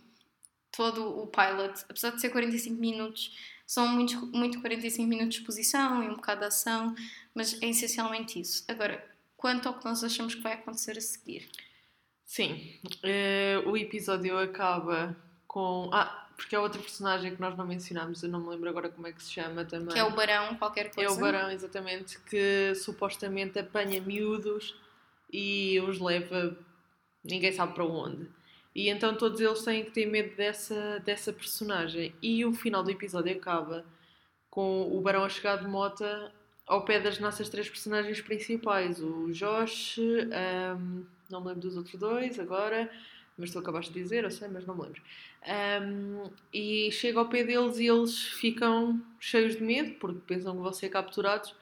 todo 0.74 1.22
o 1.22 1.26
pilot. 1.26 1.84
Apesar 1.90 2.10
de 2.10 2.22
ser 2.22 2.30
45 2.30 2.80
minutos, 2.80 3.36
são 3.66 3.88
muitos, 3.88 4.14
muito 4.32 4.60
45 4.60 5.08
minutos 5.08 5.34
de 5.34 5.40
exposição 5.40 6.02
e 6.02 6.08
um 6.08 6.14
bocado 6.16 6.40
de 6.40 6.46
ação, 6.46 6.94
mas 7.34 7.60
é 7.60 7.68
essencialmente 7.68 8.40
isso. 8.40 8.64
Agora, 8.68 9.04
quanto 9.36 9.66
ao 9.68 9.74
que 9.78 9.84
nós 9.84 10.02
achamos 10.04 10.34
que 10.34 10.40
vai 10.40 10.52
acontecer 10.54 10.96
a 10.96 11.00
seguir? 11.00 11.48
Sim, 12.24 12.78
eh, 13.02 13.62
o 13.66 13.76
episódio 13.76 14.38
acaba 14.38 15.16
com. 15.46 15.90
Ah, 15.92 16.24
porque 16.36 16.54
é 16.54 16.58
outra 16.58 16.80
personagem 16.80 17.34
que 17.34 17.40
nós 17.40 17.56
não 17.56 17.66
mencionámos, 17.66 18.22
eu 18.22 18.28
não 18.28 18.40
me 18.40 18.48
lembro 18.50 18.68
agora 18.68 18.88
como 18.90 19.06
é 19.06 19.12
que 19.12 19.22
se 19.22 19.32
chama 19.32 19.64
também. 19.64 19.88
Que 19.94 19.98
é 19.98 20.04
o 20.04 20.10
Barão, 20.14 20.54
qualquer 20.56 20.86
É 20.86 20.88
coisa. 20.90 21.12
o 21.12 21.18
Barão, 21.18 21.50
exatamente, 21.50 22.18
que 22.20 22.74
supostamente 22.74 23.58
apanha 23.58 24.00
miúdos 24.02 24.74
e 25.32 25.80
os 25.80 25.98
leva, 25.98 26.56
ninguém 27.24 27.52
sabe 27.52 27.72
para 27.74 27.84
onde. 27.84 28.28
E 28.76 28.90
então 28.90 29.16
todos 29.16 29.40
eles 29.40 29.62
têm 29.62 29.86
que 29.86 29.90
ter 29.90 30.04
medo 30.04 30.36
dessa, 30.36 31.00
dessa 31.00 31.32
personagem. 31.32 32.14
E 32.20 32.44
o 32.44 32.52
final 32.52 32.82
do 32.82 32.90
episódio 32.90 33.32
acaba 33.32 33.86
com 34.50 34.94
o 34.94 35.00
Barão 35.00 35.24
a 35.24 35.30
chegar 35.30 35.56
de 35.56 35.66
mota 35.66 36.30
ao 36.66 36.84
pé 36.84 37.00
das 37.00 37.18
nossas 37.18 37.48
três 37.48 37.70
personagens 37.70 38.20
principais: 38.20 39.00
o 39.00 39.32
Josh, 39.32 39.98
ahm, 39.98 41.04
não 41.30 41.40
me 41.40 41.46
lembro 41.46 41.62
dos 41.62 41.74
outros 41.78 41.98
dois 41.98 42.38
agora, 42.38 42.90
mas 43.38 43.50
tu 43.50 43.58
acabaste 43.58 43.94
de 43.94 44.02
dizer, 44.02 44.24
eu 44.24 44.30
sei, 44.30 44.46
mas 44.48 44.66
não 44.66 44.76
me 44.76 44.82
lembro. 44.82 45.00
Ahm, 45.46 46.30
e 46.52 46.92
chega 46.92 47.18
ao 47.18 47.30
pé 47.30 47.44
deles 47.44 47.78
e 47.78 47.86
eles 47.86 48.26
ficam 48.28 49.00
cheios 49.18 49.56
de 49.56 49.62
medo 49.62 49.92
porque 49.92 50.20
pensam 50.26 50.54
que 50.54 50.60
vão 50.60 50.72
ser 50.74 50.90
capturados. 50.90 51.54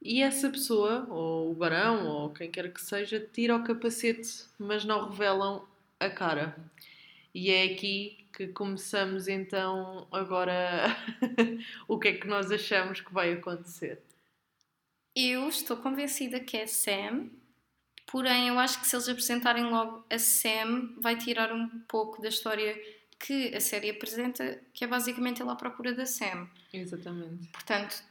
E 0.00 0.22
essa 0.22 0.48
pessoa, 0.48 1.06
ou 1.10 1.50
o 1.50 1.54
barão, 1.54 2.06
ou 2.06 2.30
quem 2.30 2.48
quer 2.48 2.72
que 2.72 2.80
seja, 2.80 3.18
tira 3.32 3.56
o 3.56 3.64
capacete, 3.64 4.44
mas 4.60 4.84
não 4.84 5.08
revelam 5.08 5.66
a 6.04 6.10
cara. 6.10 6.56
E 7.34 7.50
é 7.50 7.64
aqui 7.64 8.26
que 8.32 8.48
começamos 8.48 9.28
então 9.28 10.06
agora 10.10 10.96
o 11.88 11.98
que 11.98 12.08
é 12.08 12.12
que 12.14 12.26
nós 12.26 12.50
achamos 12.50 13.00
que 13.00 13.12
vai 13.12 13.32
acontecer. 13.32 14.00
Eu 15.14 15.48
estou 15.48 15.76
convencida 15.76 16.40
que 16.40 16.56
é 16.56 16.66
Sam, 16.66 17.28
porém 18.06 18.48
eu 18.48 18.58
acho 18.58 18.80
que 18.80 18.86
se 18.86 18.96
eles 18.96 19.08
apresentarem 19.08 19.64
logo 19.64 20.04
a 20.10 20.18
Sam, 20.18 20.94
vai 20.98 21.16
tirar 21.16 21.52
um 21.52 21.68
pouco 21.86 22.20
da 22.22 22.28
história 22.28 22.80
que 23.18 23.54
a 23.54 23.60
série 23.60 23.90
apresenta, 23.90 24.60
que 24.72 24.84
é 24.84 24.86
basicamente 24.86 25.42
ele 25.42 25.50
à 25.50 25.54
procura 25.54 25.94
da 25.94 26.06
Sam. 26.06 26.48
Exatamente. 26.72 27.48
Portanto, 27.48 28.02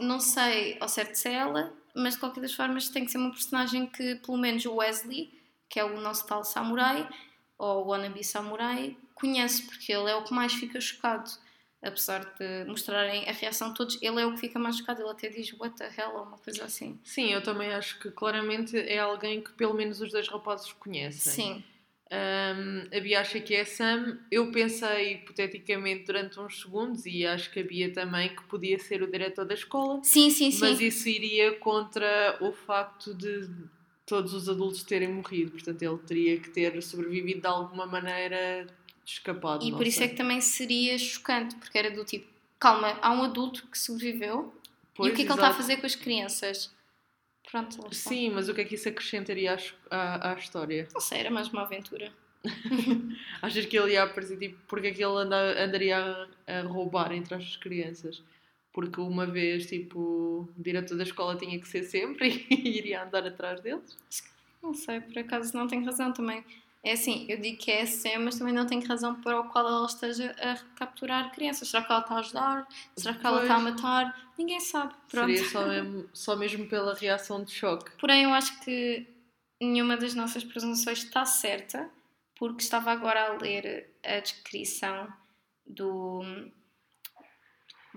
não 0.00 0.18
sei 0.18 0.76
ao 0.80 0.88
certo 0.88 1.14
se 1.14 1.28
é 1.28 1.34
ela, 1.34 1.72
mas 1.94 2.14
de 2.14 2.20
qualquer 2.20 2.40
das 2.40 2.54
formas 2.54 2.88
tem 2.88 3.04
que 3.04 3.10
ser 3.10 3.18
uma 3.18 3.30
personagem 3.30 3.86
que, 3.86 4.16
pelo 4.16 4.38
menos 4.38 4.64
o 4.64 4.74
Wesley, 4.74 5.32
que 5.68 5.78
é 5.78 5.84
o 5.84 6.00
nosso 6.00 6.26
tal 6.26 6.42
samurai, 6.44 7.08
ou 7.58 7.84
o 7.84 7.88
wannabe 7.88 8.22
samurai, 8.22 8.96
conhece, 9.14 9.62
porque 9.62 9.92
ele 9.92 10.10
é 10.10 10.14
o 10.14 10.24
que 10.24 10.34
mais 10.34 10.52
fica 10.54 10.80
chocado. 10.80 11.30
Apesar 11.82 12.34
de 12.38 12.64
mostrarem 12.66 13.28
a 13.28 13.32
reação 13.32 13.68
de 13.68 13.74
todos, 13.74 14.02
ele 14.02 14.20
é 14.20 14.26
o 14.26 14.32
que 14.32 14.40
fica 14.40 14.58
mais 14.58 14.78
chocado. 14.78 15.02
Ele 15.02 15.10
até 15.10 15.28
diz 15.28 15.52
what 15.52 15.76
the 15.76 15.88
hell, 15.96 16.16
ou 16.16 16.22
uma 16.22 16.38
coisa 16.38 16.64
assim. 16.64 16.98
Sim, 17.04 17.32
eu 17.32 17.42
também 17.42 17.72
acho 17.72 18.00
que 18.00 18.10
claramente 18.10 18.76
é 18.76 18.98
alguém 18.98 19.40
que 19.40 19.52
pelo 19.52 19.74
menos 19.74 20.00
os 20.00 20.10
dois 20.10 20.26
rapazes 20.26 20.72
conhecem. 20.72 21.32
Sim, 21.32 21.64
Um, 22.08 22.96
a 22.96 23.00
Bia 23.00 23.20
acha 23.20 23.40
que 23.40 23.54
é 23.54 23.64
Sam. 23.64 24.18
Eu 24.30 24.52
pensei 24.52 25.14
hipoteticamente 25.14 26.04
durante 26.04 26.38
uns 26.38 26.60
segundos, 26.60 27.04
e 27.04 27.26
acho 27.26 27.50
que 27.50 27.60
a 27.60 27.64
Bia 27.64 27.92
também, 27.92 28.34
que 28.34 28.44
podia 28.44 28.78
ser 28.78 29.02
o 29.02 29.10
diretor 29.10 29.44
da 29.44 29.54
escola, 29.54 30.00
sim, 30.04 30.30
sim. 30.30 30.52
sim. 30.52 30.60
mas 30.60 30.80
isso 30.80 31.08
iria 31.08 31.56
contra 31.56 32.38
o 32.40 32.52
facto 32.52 33.12
de 33.12 33.48
todos 34.06 34.32
os 34.32 34.48
adultos 34.48 34.82
terem 34.84 35.12
morrido. 35.12 35.50
Portanto, 35.50 35.82
ele 35.82 35.98
teria 35.98 36.40
que 36.40 36.48
ter 36.48 36.80
sobrevivido 36.82 37.40
de 37.40 37.46
alguma 37.46 37.86
maneira 37.86 38.66
escapado. 39.04 39.64
E 39.64 39.72
por 39.72 39.86
isso 39.86 39.98
sei. 39.98 40.06
é 40.06 40.10
que 40.10 40.16
também 40.16 40.40
seria 40.40 40.96
chocante, 40.96 41.56
porque 41.56 41.76
era 41.76 41.90
do 41.90 42.04
tipo, 42.04 42.26
calma, 42.58 42.98
há 43.02 43.12
um 43.12 43.22
adulto 43.24 43.66
que 43.66 43.78
sobreviveu 43.78 44.54
Pois, 44.94 45.10
e 45.10 45.12
o 45.12 45.16
que 45.16 45.22
é 45.22 45.24
que 45.26 45.30
ele 45.30 45.38
está 45.38 45.48
a 45.48 45.54
fazer 45.54 45.76
com 45.76 45.86
as 45.86 45.94
crianças? 45.94 46.74
Pronto. 47.50 47.94
Sim, 47.94 48.30
mas 48.30 48.48
o 48.48 48.54
que 48.54 48.62
é 48.62 48.64
que 48.64 48.74
isso 48.74 48.88
acrescentaria 48.88 49.56
à, 49.90 49.96
à, 49.96 50.32
à 50.32 50.34
história? 50.34 50.88
Não 50.92 51.00
sei, 51.00 51.20
era 51.20 51.30
mais 51.30 51.48
uma 51.48 51.62
aventura. 51.62 52.12
Achas 53.42 53.66
que 53.66 53.78
ele 53.78 53.92
ia 53.92 54.04
aparecer, 54.04 54.38
tipo, 54.38 54.58
porque 54.66 54.88
é 54.88 54.92
que 54.92 55.04
ele 55.04 55.16
anda, 55.16 55.62
andaria 55.62 55.98
a, 56.46 56.60
a 56.60 56.62
roubar 56.62 57.12
entre 57.12 57.34
as 57.34 57.56
crianças? 57.56 58.22
Porque 58.76 59.00
uma 59.00 59.24
vez, 59.24 59.64
tipo, 59.64 59.98
o 59.98 60.48
diretor 60.54 60.98
da 60.98 61.02
escola 61.02 61.34
tinha 61.34 61.58
que 61.58 61.66
ser 61.66 61.82
sempre 61.82 62.44
e 62.50 62.76
iria 62.76 63.04
andar 63.04 63.26
atrás 63.26 63.58
deles? 63.62 63.96
Não 64.62 64.74
sei, 64.74 65.00
por 65.00 65.18
acaso 65.18 65.56
não 65.56 65.66
tenho 65.66 65.82
razão 65.82 66.12
também. 66.12 66.44
É 66.84 66.92
assim, 66.92 67.24
eu 67.26 67.40
digo 67.40 67.56
que 67.56 67.70
é 67.70 67.86
Sam, 67.86 68.18
mas 68.18 68.38
também 68.38 68.52
não 68.52 68.66
tenho 68.66 68.86
razão 68.86 69.18
para 69.22 69.40
o 69.40 69.48
qual 69.48 69.66
ela 69.66 69.86
esteja 69.86 70.30
a 70.38 70.56
capturar 70.78 71.32
crianças. 71.32 71.68
Será 71.68 71.84
que 71.84 71.90
ela 71.90 72.02
está 72.02 72.14
a 72.16 72.18
ajudar? 72.18 72.68
Será 72.98 73.14
que 73.14 73.26
ela 73.26 73.36
Pois. 73.38 73.50
está 73.50 73.56
a 73.56 73.60
matar? 73.60 74.32
Ninguém 74.36 74.60
sabe. 74.60 74.94
Pronto. 75.08 75.34
Seria 75.34 75.48
só 75.48 75.64
mesmo, 75.66 76.10
só 76.12 76.36
mesmo 76.36 76.68
pela 76.68 76.92
reação 76.92 77.42
de 77.42 77.52
choque. 77.52 77.90
Porém, 77.98 78.24
eu 78.24 78.34
acho 78.34 78.60
que 78.60 79.06
nenhuma 79.58 79.96
das 79.96 80.14
nossas 80.14 80.44
presunções 80.44 80.98
está 81.02 81.24
certa, 81.24 81.88
porque 82.38 82.62
estava 82.62 82.92
agora 82.92 83.30
a 83.30 83.38
ler 83.38 83.88
a 84.04 84.20
descrição 84.20 85.10
do, 85.66 86.22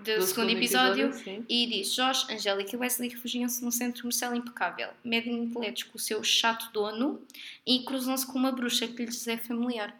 do, 0.04 0.16
Do 0.20 0.22
segundo, 0.24 0.50
episódio, 0.52 1.14
sim. 1.14 1.46
e 1.48 1.68
diz: 1.68 1.94
Josh, 1.94 2.30
Angélica 2.30 2.76
e 2.76 2.80
Wesley 2.80 3.10
refugiam-se 3.10 3.64
num 3.64 3.72
centro 3.72 4.02
comercial 4.02 4.36
impecável, 4.36 4.90
medem 5.04 5.44
intelectos 5.44 5.84
com 5.84 5.98
o 5.98 6.02
seu 6.02 6.24
chato 6.24 6.72
dono 6.72 7.22
e 7.66 7.84
cruzam-se 7.84 8.26
com 8.26 8.38
uma 8.38 8.52
bruxa 8.52 8.88
que 8.88 9.06
lhes 9.06 9.28
é 9.28 9.38
familiar. 9.38 9.98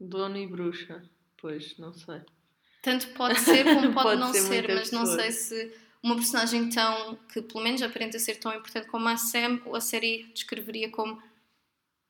Dono 0.00 0.36
e 0.36 0.46
bruxa. 0.46 1.02
Pois, 1.36 1.76
não 1.78 1.92
sei. 1.92 2.20
Tanto 2.82 3.08
pode 3.08 3.38
ser 3.40 3.64
como 3.64 3.92
pode, 3.94 4.02
Pode 4.02 4.20
não 4.20 4.32
ser 4.32 4.40
ser, 4.40 4.74
mas 4.74 4.90
não 4.90 5.06
sei 5.06 5.30
se 5.30 5.72
uma 6.02 6.16
personagem 6.16 6.68
tão 6.68 7.16
que 7.32 7.40
pelo 7.40 7.62
menos 7.62 7.80
aparenta 7.82 8.18
ser 8.18 8.36
tão 8.36 8.52
importante 8.52 8.88
como 8.88 9.08
a 9.08 9.16
Sam, 9.16 9.60
a 9.72 9.80
série 9.80 10.24
descreveria 10.34 10.90
como 10.90 11.22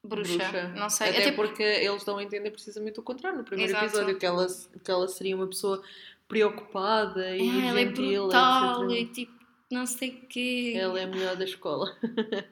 bruxa. 0.04 0.68
Não 0.76 0.88
sei. 0.90 1.10
Até, 1.10 1.18
Até 1.20 1.32
porque 1.32 1.62
eles 1.62 2.04
dão 2.04 2.18
a 2.18 2.22
entender 2.22 2.50
precisamente 2.50 2.98
o 2.98 3.02
contrário 3.02 3.38
no 3.38 3.44
primeiro 3.44 3.70
Exato. 3.72 3.86
episódio, 3.86 4.18
que 4.18 4.26
ela, 4.26 4.46
que 4.84 4.90
ela 4.90 5.08
seria 5.08 5.36
uma 5.36 5.46
pessoa 5.46 5.82
preocupada 6.28 7.36
e 7.36 7.48
Ah, 7.48 7.66
ela 7.66 7.80
é 7.80 7.84
brutal 7.86 8.90
etc. 8.90 9.00
e 9.00 9.06
tipo, 9.12 9.32
não 9.70 9.86
sei 9.86 10.10
o 10.10 10.26
quê. 10.26 10.74
Ela 10.76 11.00
é 11.00 11.04
a 11.04 11.06
melhor 11.06 11.36
da 11.36 11.44
escola. 11.44 11.96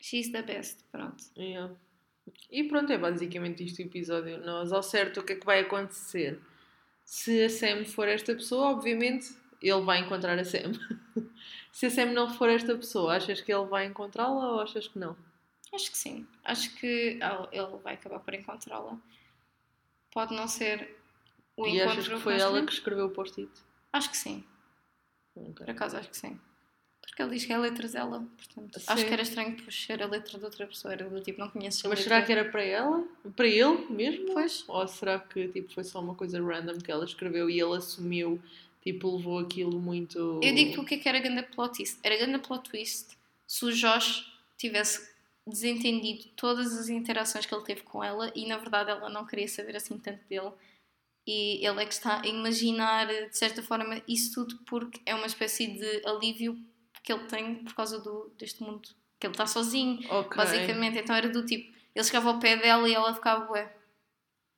She's 0.00 0.30
the 0.30 0.42
best, 0.42 0.84
pronto. 0.92 1.24
Yeah. 1.36 1.74
E 2.50 2.64
pronto, 2.64 2.92
é 2.92 2.98
basicamente 2.98 3.64
isto 3.64 3.78
o 3.78 3.82
episódio. 3.82 4.38
Nós, 4.44 4.72
ao 4.72 4.82
certo, 4.82 5.20
o 5.20 5.22
que 5.24 5.32
é 5.32 5.36
que 5.36 5.46
vai 5.46 5.60
acontecer? 5.60 6.38
Se 7.04 7.44
a 7.44 7.50
Sam 7.50 7.84
for 7.84 8.08
esta 8.08 8.34
pessoa, 8.34 8.70
obviamente 8.70 9.34
ele 9.62 9.80
vai 9.80 10.00
encontrar 10.00 10.38
a 10.38 10.44
Sam. 10.44 10.72
Se 11.72 11.86
a 11.86 11.90
Sam 11.90 12.06
não 12.06 12.28
for 12.30 12.48
esta 12.48 12.74
pessoa, 12.74 13.14
achas 13.16 13.40
que 13.40 13.52
ele 13.52 13.66
vai 13.66 13.84
encontrá-la 13.86 14.54
ou 14.54 14.60
achas 14.60 14.88
que 14.88 14.98
não? 14.98 15.16
Acho 15.72 15.90
que 15.90 15.98
sim. 15.98 16.26
Acho 16.44 16.74
que 16.76 17.18
ela- 17.20 17.48
ele 17.52 17.76
vai 17.82 17.94
acabar 17.94 18.20
por 18.20 18.32
encontrá-la. 18.34 18.98
Pode 20.12 20.34
não 20.34 20.48
ser 20.48 20.96
o 21.56 21.66
e 21.66 21.76
encontro 21.76 21.90
achas 22.00 22.08
que 22.08 22.18
foi 22.20 22.38
ela 22.38 22.64
que 22.64 22.72
escreveu 22.72 23.06
o 23.06 23.10
post-it? 23.10 23.50
Acho 23.92 24.10
que 24.10 24.16
sim. 24.16 24.44
Ok. 25.34 25.52
Por 25.66 25.70
acaso 25.70 25.96
acho 25.96 26.08
que 26.08 26.16
sim. 26.16 26.40
Porque 27.02 27.22
ele 27.22 27.30
diz 27.36 27.44
que 27.44 27.52
é 27.52 27.56
a 27.56 27.58
letra 27.58 27.86
dela. 27.88 28.26
Portanto, 28.36 28.80
acho 28.86 29.06
que 29.06 29.12
era 29.12 29.22
estranho 29.22 29.70
ser 29.72 30.02
a 30.02 30.06
letra 30.06 30.38
de 30.38 30.44
outra 30.44 30.66
pessoa. 30.66 30.92
Era 30.92 31.08
do 31.08 31.20
tipo, 31.20 31.38
não 31.40 31.48
conheces 31.50 31.82
Mas 31.84 32.00
será 32.00 32.22
que 32.22 32.32
era 32.32 32.50
para 32.50 32.62
ela? 32.62 33.06
Para 33.36 33.46
ele 33.46 33.86
mesmo? 33.90 34.32
Pois. 34.32 34.64
Ou 34.66 34.88
será 34.88 35.18
que 35.20 35.48
tipo, 35.48 35.72
foi 35.72 35.84
só 35.84 36.00
uma 36.00 36.14
coisa 36.14 36.42
random 36.42 36.78
que 36.78 36.90
ela 36.90 37.04
escreveu 37.04 37.48
e 37.48 37.60
ele 37.60 37.76
assumiu, 37.76 38.42
tipo, 38.82 39.16
levou 39.16 39.38
aquilo 39.38 39.78
muito. 39.78 40.40
Eu 40.42 40.54
digo-te 40.54 40.80
o 40.80 40.84
que 40.84 40.94
é 40.94 40.98
que 40.98 41.08
era 41.08 41.20
grande 41.20 41.42
plot 41.44 41.76
twist. 41.76 41.98
Era 42.02 42.16
grande 42.16 42.38
plot 42.38 42.68
twist 42.70 43.16
se 43.46 43.64
o 43.64 43.72
Josh 43.72 44.26
tivesse 44.58 45.14
desentendido 45.46 46.24
todas 46.36 46.76
as 46.76 46.88
interações 46.88 47.46
que 47.46 47.54
ele 47.54 47.64
teve 47.64 47.82
com 47.82 48.02
ela 48.02 48.32
e 48.34 48.46
na 48.46 48.56
verdade 48.56 48.90
ela 48.90 49.08
não 49.08 49.24
queria 49.24 49.46
saber 49.48 49.76
assim 49.76 49.96
tanto 49.98 50.24
dele 50.26 50.50
e 51.26 51.64
ele 51.66 51.82
é 51.82 51.86
que 51.86 51.92
está 51.94 52.20
a 52.20 52.26
imaginar 52.26 53.06
de 53.06 53.36
certa 53.36 53.62
forma 53.62 54.02
isso 54.08 54.34
tudo 54.34 54.58
porque 54.64 55.00
é 55.06 55.14
uma 55.14 55.26
espécie 55.26 55.66
de 55.68 56.06
alívio 56.06 56.58
que 57.02 57.12
ele 57.12 57.24
tem 57.26 57.56
por 57.62 57.74
causa 57.74 58.00
do, 58.00 58.32
deste 58.36 58.62
mundo 58.62 58.88
que 59.20 59.26
ele 59.26 59.34
está 59.34 59.46
sozinho 59.46 60.00
Ok. 60.10 60.36
basicamente 60.36 60.98
então 60.98 61.14
era 61.14 61.28
do 61.28 61.44
tipo 61.46 61.74
ele 61.94 62.04
chegava 62.04 62.28
ao 62.30 62.38
pé 62.40 62.56
dela 62.56 62.88
e 62.88 62.92
ela 62.94 63.14
ficava 63.14 63.50
ué, 63.52 63.72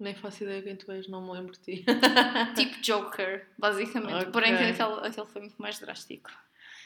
Nem 0.01 0.15
faço 0.15 0.43
ideia 0.43 0.63
quem 0.63 0.75
tu 0.75 0.91
és, 0.91 1.07
não 1.07 1.25
me 1.25 1.33
lembro 1.33 1.53
de 1.53 1.61
ti. 1.61 1.85
tipo 2.57 2.81
Joker 2.81 3.47
basicamente 3.59 4.23
Ok. 4.23 4.33
porém 4.33 4.57
que 4.57 4.63
aquele, 4.63 5.07
aquele 5.07 5.27
foi 5.27 5.43
muito 5.43 5.61
mais 5.61 5.79
drástico 5.79 6.31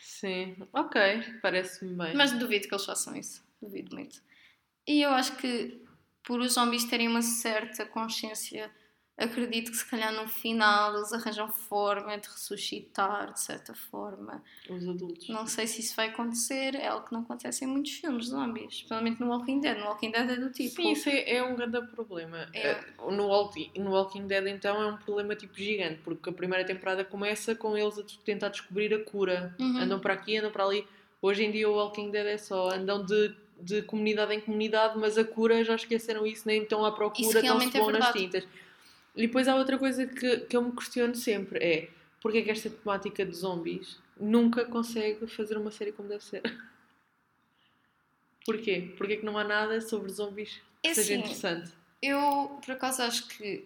Sim, 0.03 0.57
ok, 0.73 1.01
parece-me 1.43 1.95
bem. 1.97 2.15
Mas 2.15 2.31
duvido 2.33 2.69
que 2.69 2.75
eles 2.75 2.85
façam 2.85 3.17
isso. 3.17 3.43
Duvido 3.63 3.95
muito. 3.95 4.21
E 4.87 5.01
eu 5.03 5.11
acho 5.11 5.37
que 5.37 5.81
por 6.25 6.41
os 6.41 6.55
zombies 6.55 6.85
terem 6.85 7.09
uma 7.09 7.23
certa 7.23 7.85
consciência, 7.87 8.71
acredito 9.17 9.71
que 9.71 9.77
se 9.77 9.89
calhar 9.89 10.13
no 10.13 10.29
final 10.29 10.97
eles 10.97 11.13
arranjam 11.13 11.49
forma 11.49 12.17
de 12.19 12.29
ressuscitar 12.29 13.33
de 13.33 13.41
certa 13.41 13.75
forma. 13.75 14.43
Os 14.69 14.89
adultos. 14.89 15.29
Não 15.29 15.47
sei 15.47 15.67
se 15.67 15.81
isso 15.81 15.95
vai 15.95 16.09
acontecer, 16.09 16.75
é 16.75 16.89
algo 16.89 17.07
que 17.07 17.13
não 17.13 17.21
acontece 17.23 17.65
em 17.65 17.69
muitos 17.69 17.93
filmes 17.93 18.27
zombies, 18.27 18.75
especialmente 18.75 19.21
no 19.21 19.29
Walking 19.29 19.61
Dead. 19.61 19.79
No 19.79 19.87
Walking 19.87 20.11
Dead 20.11 20.31
é 20.31 20.37
do 20.37 20.51
tipo. 20.51 20.75
Sim, 20.75 20.93
isso 20.93 21.09
é, 21.09 21.37
é 21.37 21.43
um 21.43 21.55
grande 21.55 21.81
problema. 21.89 22.49
É. 22.53 22.71
Eh, 22.71 22.85
No, 23.11 23.27
Walking, 23.29 23.71
no 23.79 23.91
Walking 23.93 24.27
Dead, 24.27 24.47
então, 24.49 24.81
é 24.83 24.87
um 24.87 24.97
problema 24.97 25.37
tipo 25.37 25.55
gigante, 25.57 26.01
porque 26.03 26.31
a 26.31 26.33
primeira 26.33 26.65
temporada 26.65 27.05
começa 27.05 27.55
com 27.55 27.77
eles 27.77 27.99
a 27.99 28.03
tentar 28.25 28.49
descobrir 28.49 28.93
a 28.95 29.05
cura. 29.05 29.55
Uhum. 29.59 29.79
Andam 29.79 30.01
para 30.01 30.15
aqui, 30.15 30.37
andam 30.37 30.51
para 30.51 30.65
ali. 30.65 30.87
Hoje 31.21 31.45
em 31.45 31.53
dia, 31.53 31.69
o 31.71 31.75
Walking 31.75 32.11
Dead 32.11 32.27
é 32.27 32.39
só 32.39 32.71
andam 32.71 33.05
de, 33.05 33.33
de 33.63 33.83
comunidade 33.83 34.35
em 34.35 34.41
comunidade, 34.41 34.99
mas 34.99 35.17
a 35.17 35.25
cura 35.25 35.63
já 35.65 35.75
esqueceram 35.75 36.27
isso, 36.27 36.43
nem 36.47 36.63
estão 36.63 36.85
à 36.85 36.93
procura, 36.93 37.39
estão-se 37.41 37.77
é 37.77 37.81
bom 37.81 37.91
nas 37.91 38.07
verdade. 38.07 38.19
tintas. 38.19 38.49
E 39.15 39.23
depois 39.27 39.47
há 39.47 39.55
outra 39.55 39.79
coisa 39.79 40.07
que, 40.07 40.39
que 40.39 40.57
eu 40.57 40.63
me 40.63 40.73
questiono 40.73 41.15
sempre: 41.15 41.59
é 41.59 41.89
porque 42.21 42.39
é 42.39 42.43
que 42.43 42.51
esta 42.51 42.69
temática 42.71 43.25
de 43.25 43.35
zombies 43.35 43.99
nunca 44.19 44.65
consegue 44.65 45.27
fazer 45.27 45.57
uma 45.57 45.71
série 45.71 45.93
como 45.93 46.09
deve 46.09 46.25
ser? 46.25 46.43
Porquê? 48.45 48.93
Porquê 48.99 49.17
que 49.19 49.25
não 49.25 49.39
há 49.39 49.45
nada 49.45 49.81
sobre 49.81 50.11
zombies 50.11 50.61
que 50.83 50.89
É 50.89 50.95
seja 50.95 51.15
assim, 51.15 51.23
interessante? 51.23 51.71
Eu, 52.01 52.59
por 52.65 52.73
acaso, 52.73 53.03
acho 53.03 53.29
que 53.29 53.65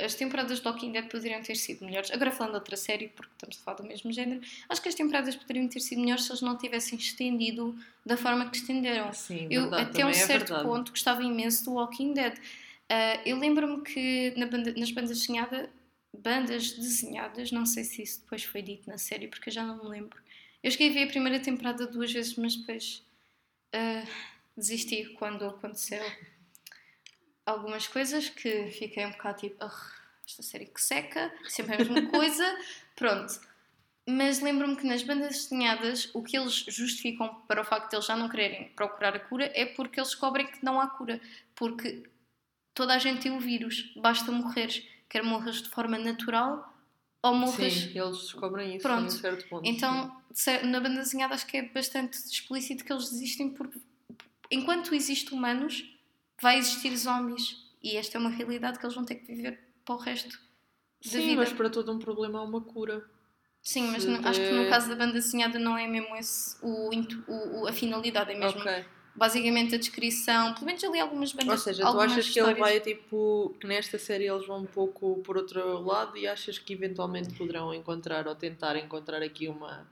as 0.00 0.14
temporadas 0.14 0.60
de 0.60 0.66
Walking 0.66 0.92
Dead 0.92 1.08
poderiam 1.08 1.40
ter 1.42 1.54
sido 1.56 1.84
melhores. 1.84 2.10
Agora 2.10 2.30
falando 2.32 2.52
de 2.52 2.58
outra 2.58 2.76
série, 2.76 3.08
porque 3.08 3.30
estamos 3.32 3.58
a 3.58 3.60
falar 3.62 3.76
do 3.78 3.84
mesmo 3.84 4.12
género, 4.12 4.40
acho 4.68 4.82
que 4.82 4.88
as 4.88 4.94
temporadas 4.94 5.36
poderiam 5.36 5.68
ter 5.68 5.80
sido 5.80 6.00
melhores 6.00 6.24
se 6.24 6.32
eles 6.32 6.42
não 6.42 6.56
tivessem 6.58 6.98
estendido 6.98 7.76
da 8.04 8.16
forma 8.16 8.50
que 8.50 8.56
estenderam. 8.56 9.12
Sim, 9.12 9.46
Eu, 9.50 9.62
verdade, 9.62 9.90
até 9.90 10.04
um 10.04 10.08
é 10.08 10.12
certo 10.14 10.52
ponto, 10.62 10.90
gostava 10.90 11.22
imenso 11.22 11.64
do 11.64 11.74
Walking 11.74 12.12
Dead. 12.12 12.34
Ah, 12.88 13.20
eu 13.24 13.38
lembro-me 13.38 13.82
que 13.82 14.34
na 14.36 14.46
banda- 14.46 14.74
nas 14.76 14.90
bandas 14.90 15.18
desenhadas, 15.20 15.68
bandas 16.16 16.72
desenhadas, 16.72 17.50
não 17.52 17.64
sei 17.64 17.84
se 17.84 18.02
isso 18.02 18.20
depois 18.20 18.42
foi 18.44 18.62
dito 18.62 18.88
na 18.90 18.98
série, 18.98 19.28
porque 19.28 19.48
eu 19.48 19.52
já 19.52 19.64
não 19.64 19.82
me 19.82 19.88
lembro. 19.88 20.18
Eu 20.62 20.70
cheguei 20.70 20.90
a 20.90 20.92
ver 20.92 21.02
a 21.04 21.06
primeira 21.06 21.38
temporada 21.40 21.86
duas 21.86 22.12
vezes, 22.12 22.34
mas 22.36 22.56
depois 22.56 23.02
ah, 23.72 24.04
desisti 24.56 25.04
quando 25.18 25.44
aconteceram 25.46 26.06
algumas 27.46 27.86
coisas 27.86 28.28
que 28.28 28.66
fiquei 28.70 29.04
um 29.06 29.10
bocado 29.10 29.38
tipo, 29.40 29.56
"Ah, 29.64 29.92
esta 30.26 30.42
série 30.42 30.66
que 30.66 30.80
seca, 30.80 31.32
sempre 31.48 31.74
a 31.74 31.78
mesma 31.78 32.06
coisa, 32.10 32.44
pronto. 32.96 33.38
Mas 34.06 34.40
lembro-me 34.40 34.76
que 34.76 34.86
nas 34.86 35.02
bandas 35.02 35.44
desenhadas 35.44 36.10
o 36.14 36.22
que 36.22 36.36
eles 36.36 36.52
justificam 36.68 37.34
para 37.48 37.62
o 37.62 37.64
facto 37.64 37.88
de 37.90 37.96
eles 37.96 38.04
já 38.06 38.14
não 38.16 38.28
quererem 38.28 38.68
procurar 38.70 39.14
a 39.16 39.18
cura 39.18 39.50
é 39.54 39.64
porque 39.64 39.98
eles 39.98 40.10
descobrem 40.10 40.46
que 40.46 40.62
não 40.62 40.78
há 40.80 40.88
cura. 40.88 41.20
Porque 41.54 42.02
toda 42.74 42.94
a 42.94 42.98
gente 42.98 43.22
tem 43.22 43.32
o 43.32 43.40
vírus, 43.40 43.92
basta 43.96 44.30
morreres. 44.30 44.82
Quer 45.08 45.22
morres 45.22 45.62
de 45.62 45.70
forma 45.70 45.96
natural 45.96 46.74
ou 47.22 47.34
morres. 47.34 47.72
Sim, 47.72 47.98
eles 47.98 48.18
descobrem 48.18 48.74
isso 48.76 48.82
Pronto. 48.82 49.04
a 49.04 49.06
um 49.06 49.10
certo 49.10 49.48
ponto. 49.48 49.66
Então, 49.66 50.20
cer- 50.32 50.66
na 50.66 50.80
banda 50.80 51.00
desenhada 51.00 51.34
acho 51.34 51.46
que 51.46 51.56
é 51.56 51.62
bastante 51.62 52.18
explícito 52.18 52.84
que 52.84 52.92
eles 52.92 53.10
existem 53.10 53.50
porque 53.50 53.80
enquanto 54.50 54.94
existem 54.94 55.38
humanos, 55.38 55.82
vai 56.40 56.58
existir 56.58 56.96
zombies. 56.96 57.56
E 57.82 57.96
esta 57.96 58.16
é 58.16 58.20
uma 58.20 58.30
realidade 58.30 58.78
que 58.78 58.84
eles 58.86 58.94
vão 58.94 59.04
ter 59.04 59.16
que 59.16 59.26
viver 59.26 59.58
para 59.84 59.94
o 59.94 59.98
resto 59.98 60.30
da 60.30 61.10
Sim, 61.10 61.20
vida. 61.20 61.36
mas 61.36 61.52
para 61.52 61.68
todo 61.68 61.92
um 61.92 61.98
problema 61.98 62.38
há 62.38 62.42
uma 62.42 62.60
cura. 62.60 63.04
Sim, 63.62 63.88
mas 63.92 64.04
no- 64.04 64.26
acho 64.26 64.40
que 64.40 64.50
no 64.50 64.62
der- 64.62 64.70
caso 64.70 64.88
da 64.88 64.96
banda 64.96 65.12
desenhada 65.14 65.58
não 65.58 65.76
é 65.76 65.86
mesmo 65.86 66.14
esse 66.16 66.56
o, 66.62 66.90
o- 67.28 67.66
a 67.66 67.72
finalidade, 67.72 68.32
é 68.32 68.38
mesmo 68.38 68.60
Ok. 68.60 68.84
basicamente 69.14 69.74
a 69.74 69.78
descrição. 69.78 70.52
Pelo 70.54 70.66
menos 70.66 70.84
ali 70.84 71.00
algumas 71.00 71.32
bandas 71.32 71.48
Ou 71.50 71.58
seja, 71.58 71.82
tu 71.90 72.00
achas 72.00 72.28
que 72.28 72.38
ele 72.40 72.50
histórias. 72.52 72.58
vai 72.58 72.80
tipo. 72.80 73.54
que 73.60 73.66
nesta 73.66 73.98
série 73.98 74.26
eles 74.26 74.46
vão 74.46 74.60
um 74.62 74.66
pouco 74.66 75.22
por 75.24 75.36
outro 75.38 75.80
lado 75.82 76.16
e 76.18 76.26
achas 76.26 76.58
que 76.58 76.72
eventualmente 76.74 77.32
poderão 77.34 77.72
encontrar 77.72 78.26
ou 78.28 78.34
tentar 78.34 78.76
encontrar 78.76 79.22
aqui 79.22 79.48
uma, 79.48 79.86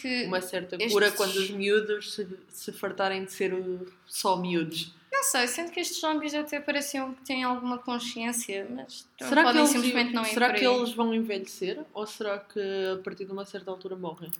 que, 0.00 0.24
uma 0.26 0.40
certa 0.42 0.76
Estes- 0.76 0.92
cura 0.92 1.10
quando 1.12 1.36
os 1.36 1.50
miúdos 1.50 2.12
se, 2.14 2.26
se 2.50 2.72
fartarem 2.72 3.24
de 3.24 3.32
ser 3.32 3.52
o- 3.54 3.86
só 4.06 4.36
miúdos? 4.36 4.94
Não 5.24 5.30
sei, 5.30 5.48
sendo 5.48 5.70
que 5.72 5.80
estes 5.80 6.00
zombies 6.00 6.34
até 6.34 6.60
pareciam 6.60 7.14
que 7.14 7.22
têm 7.24 7.42
alguma 7.44 7.78
consciência, 7.78 8.66
mas 8.70 9.08
Será, 9.18 9.42
que 9.42 9.46
podem 9.48 9.60
eles, 9.62 9.70
simplesmente 9.72 10.12
não 10.12 10.22
ir 10.22 10.26
será 10.34 10.52
que 10.52 10.64
eles 10.64 10.92
vão 10.92 11.14
envelhecer 11.14 11.84
ou 11.94 12.06
será 12.06 12.38
que 12.38 12.60
a 12.92 13.02
partir 13.02 13.24
de 13.24 13.32
uma 13.32 13.44
certa 13.44 13.70
altura 13.70 13.96
morrem? 13.96 14.30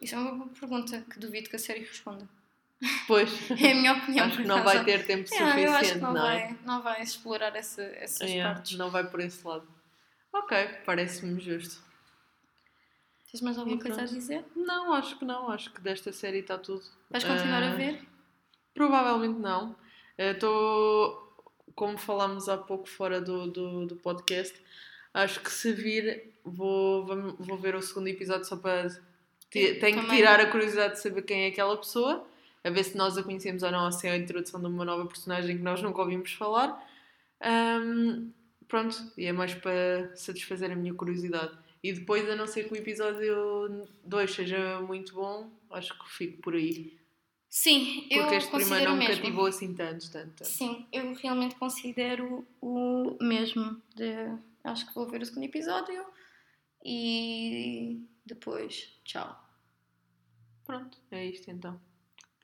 Isso 0.00 0.14
é 0.14 0.18
uma 0.18 0.32
boa 0.32 0.48
pergunta 0.48 1.04
que 1.10 1.18
duvido 1.18 1.50
que 1.50 1.56
a 1.56 1.58
série 1.58 1.80
responda. 1.80 2.28
Pois, 3.06 3.30
É 3.60 3.72
a 3.72 3.74
minha 3.74 3.92
opinião. 3.92 4.26
acho 4.26 4.36
que 4.38 4.44
não 4.44 4.62
vai 4.62 4.84
ter 4.84 5.04
tempo 5.06 5.22
É, 5.24 5.26
suficiente, 5.26 5.60
eu 5.60 5.72
acho 5.72 5.92
que 5.94 5.98
não, 5.98 6.14
não 6.14 6.26
é? 6.30 6.38
vai, 6.46 6.58
não 6.64 6.82
vai 6.82 7.02
explorar 7.02 7.54
essa, 7.56 7.82
essas 7.82 8.30
É, 8.30 8.42
partes. 8.42 8.78
não 8.78 8.90
vai 8.90 9.08
por 9.10 9.20
esse 9.20 9.46
lado. 9.46 9.68
Ok, 10.32 10.56
parece-me 10.86 11.40
justo. 11.40 11.82
Tens 13.30 13.42
mais 13.42 13.58
alguma 13.58 13.76
E 13.76 13.80
coisa 13.82 14.02
a 14.02 14.04
dizer? 14.06 14.44
Não, 14.56 14.92
acho 14.94 15.18
que 15.18 15.24
não. 15.24 15.50
Acho 15.50 15.70
que 15.72 15.80
desta 15.82 16.12
série 16.12 16.38
está 16.38 16.56
tudo. 16.56 16.82
Vais 17.10 17.24
continuar 17.24 17.62
Ah, 17.62 17.72
a 17.72 17.74
ver? 17.74 18.06
Provavelmente 18.72 19.38
não. 19.38 19.76
Estou, 20.18 21.32
como 21.76 21.96
falámos 21.96 22.48
há 22.48 22.58
pouco 22.58 22.88
fora 22.88 23.20
do, 23.20 23.46
do, 23.46 23.86
do 23.86 23.96
podcast, 23.96 24.60
acho 25.14 25.40
que 25.40 25.50
se 25.50 25.72
vir, 25.72 26.34
vou, 26.44 27.06
vou, 27.38 27.56
ver 27.56 27.76
o 27.76 27.82
segundo 27.82 28.08
episódio 28.08 28.44
só 28.44 28.56
para. 28.56 28.88
Tenho 29.50 29.76
que 29.76 29.80
Também. 29.80 30.16
tirar 30.16 30.40
a 30.40 30.50
curiosidade 30.50 30.94
de 30.94 31.00
saber 31.00 31.22
quem 31.22 31.44
é 31.44 31.46
aquela 31.46 31.76
pessoa, 31.76 32.26
a 32.64 32.68
ver 32.68 32.84
se 32.84 32.96
nós 32.96 33.16
a 33.16 33.22
conhecemos 33.22 33.62
ou 33.62 33.70
não, 33.70 33.84
ou 33.86 33.92
se 33.92 34.08
é 34.08 34.10
a 34.10 34.16
introdução 34.16 34.60
de 34.60 34.66
uma 34.66 34.84
nova 34.84 35.06
personagem 35.06 35.56
que 35.56 35.62
nós 35.62 35.80
nunca 35.80 36.02
ouvimos 36.02 36.32
falar. 36.32 36.84
Ahm, 37.40 38.30
pronto, 38.66 38.96
e 39.16 39.24
é 39.24 39.32
mais 39.32 39.54
para 39.54 40.14
satisfazer 40.16 40.70
a 40.70 40.76
minha 40.76 40.92
curiosidade. 40.92 41.56
E 41.82 41.92
depois, 41.92 42.28
a 42.28 42.34
não 42.34 42.46
ser 42.46 42.64
que 42.64 42.74
o 42.74 42.76
episódio 42.76 43.86
2 44.04 44.30
seja 44.30 44.80
muito 44.80 45.14
bom, 45.14 45.48
acho 45.70 45.96
que 45.96 46.10
fico 46.10 46.42
por 46.42 46.54
aí. 46.54 46.97
Sim, 47.50 48.06
eu 48.10 48.22
Porque 48.22 48.34
este 48.36 48.50
primeiro 48.50 48.84
não 48.90 48.96
me 48.96 49.06
mesmo. 49.06 49.22
cativou 49.22 49.46
assim 49.46 49.74
tanto, 49.74 50.10
tanto. 50.10 50.44
Sim, 50.44 50.86
eu 50.92 51.14
realmente 51.14 51.54
considero 51.54 52.46
o 52.60 53.16
mesmo. 53.20 53.80
De, 53.94 54.12
acho 54.64 54.86
que 54.86 54.94
vou 54.94 55.06
ver 55.08 55.22
o 55.22 55.26
segundo 55.26 55.44
episódio 55.44 56.04
e 56.84 58.00
depois, 58.24 58.92
tchau. 59.04 59.44
Pronto, 60.64 60.98
é 61.10 61.24
isto 61.26 61.50
então. 61.50 61.80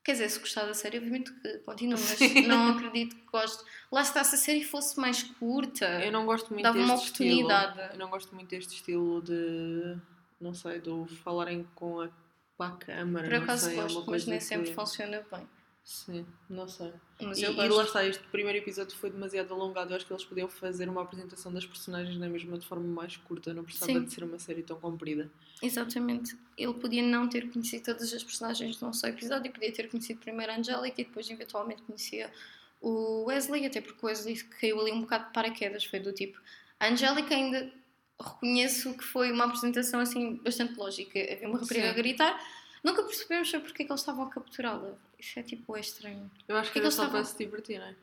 Quer 0.03 0.13
dizer, 0.13 0.29
se 0.31 0.39
gostar 0.39 0.65
da 0.67 0.75
série, 0.75 0.99
obviamente 0.99 1.33
que 1.33 1.59
continuo, 1.61 1.99
mas 1.99 2.19
Sim. 2.19 2.47
não 2.47 2.69
acredito 2.69 3.17
que 3.17 3.25
gosto. 3.27 3.65
Lá 3.91 4.03
está, 4.03 4.23
se 4.25 4.35
a 4.35 4.39
série 4.39 4.63
fosse 4.65 4.99
mais 5.01 5.23
curta, 5.23 5.87
Eu 6.05 6.13
não 6.13 6.27
gosto 6.27 6.51
muito 6.51 6.63
dava 6.63 6.77
deste 6.77 6.91
uma 6.91 6.99
oportunidade. 6.99 7.73
estilo. 7.79 7.93
Eu 7.95 7.99
não 7.99 8.11
gosto 8.11 8.35
muito 8.35 8.49
deste 8.49 8.75
estilo 8.75 9.23
de. 9.23 9.97
Não 10.41 10.53
sei, 10.53 10.79
do 10.81 11.07
falarem 11.07 11.67
com 11.75 12.01
a, 12.03 12.11
para 12.57 12.75
a 12.75 12.77
câmara. 12.77 13.29
por 13.29 13.37
não 13.37 13.43
acaso 13.43 13.67
sei, 13.67 13.79
é 13.79 13.83
gosto, 13.83 13.99
uma 14.01 14.11
mas 14.11 14.27
nem 14.27 14.41
sempre 14.41 14.73
funciona 14.73 15.25
bem. 15.31 15.47
Sim, 15.85 16.27
não 16.49 16.67
sei. 16.67 16.93
Mas 17.21 17.39
E, 17.39 17.43
eu 17.43 17.53
e 17.53 17.69
lá 17.69 17.85
está, 17.85 18.03
este 18.07 18.23
primeiro 18.29 18.59
episódio 18.59 18.97
foi 18.97 19.11
demasiado 19.11 19.53
alongado. 19.53 19.93
Eu 19.93 19.97
acho 19.97 20.07
que 20.07 20.13
eles 20.15 20.25
podiam 20.25 20.49
fazer 20.49 20.89
uma 20.89 21.03
apresentação 21.03 21.53
das 21.53 21.67
personagens 21.67 22.17
na 22.17 22.27
mesma 22.27 22.59
de 22.59 22.67
forma 22.67 22.87
mais 22.87 23.19
curta. 23.19 23.53
Não 23.53 23.63
precisava 23.63 23.93
Sim. 23.93 24.05
de 24.05 24.13
ser 24.15 24.25
uma 24.25 24.39
série 24.39 24.63
tão 24.63 24.81
comprida. 24.81 25.31
Exatamente. 25.63 26.39
Ele 26.57 26.73
podia 26.73 27.03
não 27.03 27.29
ter 27.29 27.51
conhecido 27.51 27.85
todas 27.85 28.15
as 28.15 28.25
personagens 28.25 28.79
de 28.79 28.85
um 28.85 28.95
só 28.95 29.09
episódio, 29.09 29.53
podia 29.53 29.73
ter 29.73 29.91
conhecido 29.91 30.21
primeiro 30.21 30.53
a 30.53 30.57
Angélica 30.57 31.03
e 31.03 31.05
depois 31.05 31.29
eventualmente 31.29 31.83
conhecia 31.83 32.33
o 32.81 33.25
Wesley, 33.25 33.67
até 33.67 33.83
porque 33.83 33.99
o 34.03 34.09
Wesley 34.09 34.43
caiu 34.43 34.81
ali 34.81 34.91
um 34.91 35.03
bocado 35.03 35.27
de 35.27 35.33
paraquedas, 35.35 35.85
foi 35.85 36.01
do 36.01 36.13
tipo. 36.13 36.41
A 36.81 36.89
Angélica 36.89 37.35
ainda 37.35 37.71
reconheço 38.21 38.95
que 38.97 39.05
foi 39.05 39.33
uma 39.33 39.45
apresentação 39.45 40.01
assim 40.01 40.37
bastante 40.37 40.77
lógica. 40.79 41.19
Havia 41.19 41.49
uma 41.49 41.59
rapariga 41.59 41.87
Sim. 41.87 41.91
a 41.91 41.95
gritar, 41.95 42.47
nunca 42.83 43.03
percebemos 43.03 43.51
porque 43.51 43.83
é 43.83 43.87
que 43.87 43.93
eles 43.93 44.01
estavam 44.01 44.25
a 44.25 44.31
capturá-la. 44.31 44.95
Isso 45.19 45.39
é 45.39 45.43
tipo 45.43 45.77
é 45.77 45.81
estranho. 45.81 46.31
Eu 46.47 46.57
acho 46.57 46.71
que 46.71 46.75
Que 46.75 46.79
era 46.81 46.91
só 46.91 47.09
para 47.09 47.25
se 47.25 47.37
divertirem. 47.37 47.97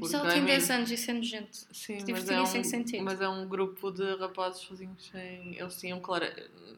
Mas 0.00 0.10
Porque, 0.12 0.16
ela 0.16 0.32
tem 0.32 0.42
I 0.42 0.46
10 0.46 0.68
mean, 0.68 0.76
anos, 0.76 0.90
isso 0.90 1.10
é 1.10 1.14
nojento. 1.14 1.56
Sim, 1.72 2.00
Se 2.00 2.12
mas 2.12 2.28
é, 2.28 2.46
sem 2.46 2.60
um, 2.60 2.64
sentido. 2.64 3.04
mas 3.04 3.20
é 3.20 3.28
um 3.28 3.48
grupo 3.48 3.90
de 3.90 4.14
rapazes 4.16 4.62
sozinhos 4.62 5.06
sem. 5.10 5.58
Eles 5.58 5.76
tinham, 5.78 6.00
claro, 6.00 6.24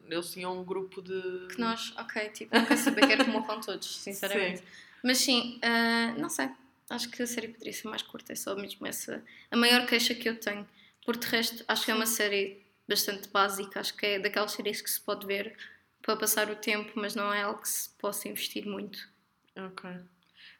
eles 0.09 0.31
tinham 0.31 0.59
um 0.59 0.63
grupo 0.63 1.01
de. 1.01 1.47
Que 1.53 1.59
nós, 1.59 1.93
ok, 1.97 2.29
tipo, 2.29 2.55
não 2.55 2.65
quero 2.65 2.79
saber, 2.79 3.07
quero 3.07 3.25
que 3.25 3.29
morram 3.31 3.59
todos, 3.59 3.95
sinceramente. 4.01 4.59
Sim. 4.59 4.65
Mas 5.03 5.17
sim, 5.19 5.59
uh, 5.63 6.19
não 6.19 6.29
sei. 6.29 6.49
Acho 6.89 7.09
que 7.09 7.21
a 7.23 7.27
série 7.27 7.47
poderia 7.49 7.73
ser 7.73 7.87
mais 7.87 8.01
curta, 8.01 8.33
é 8.33 8.35
só 8.35 8.55
mesmo 8.55 8.85
essa 8.85 9.23
a 9.49 9.55
maior 9.55 9.85
queixa 9.85 10.13
que 10.13 10.27
eu 10.27 10.39
tenho. 10.39 10.67
Por 11.05 11.17
de 11.17 11.27
resto, 11.27 11.63
acho 11.67 11.85
que 11.85 11.91
é 11.91 11.95
uma 11.95 12.05
série 12.05 12.61
bastante 12.91 13.29
básica, 13.29 13.79
acho 13.79 13.95
que 13.95 14.05
é 14.05 14.19
daquelas 14.19 14.51
séries 14.51 14.81
que 14.81 14.89
se 14.89 14.99
pode 14.99 15.25
ver 15.25 15.55
para 16.01 16.17
passar 16.17 16.49
o 16.49 16.55
tempo, 16.55 16.91
mas 16.95 17.15
não 17.15 17.33
é 17.33 17.43
algo 17.43 17.61
que 17.61 17.69
se 17.69 17.89
possa 17.97 18.27
investir 18.27 18.65
muito. 18.65 19.09
Ok. 19.55 19.89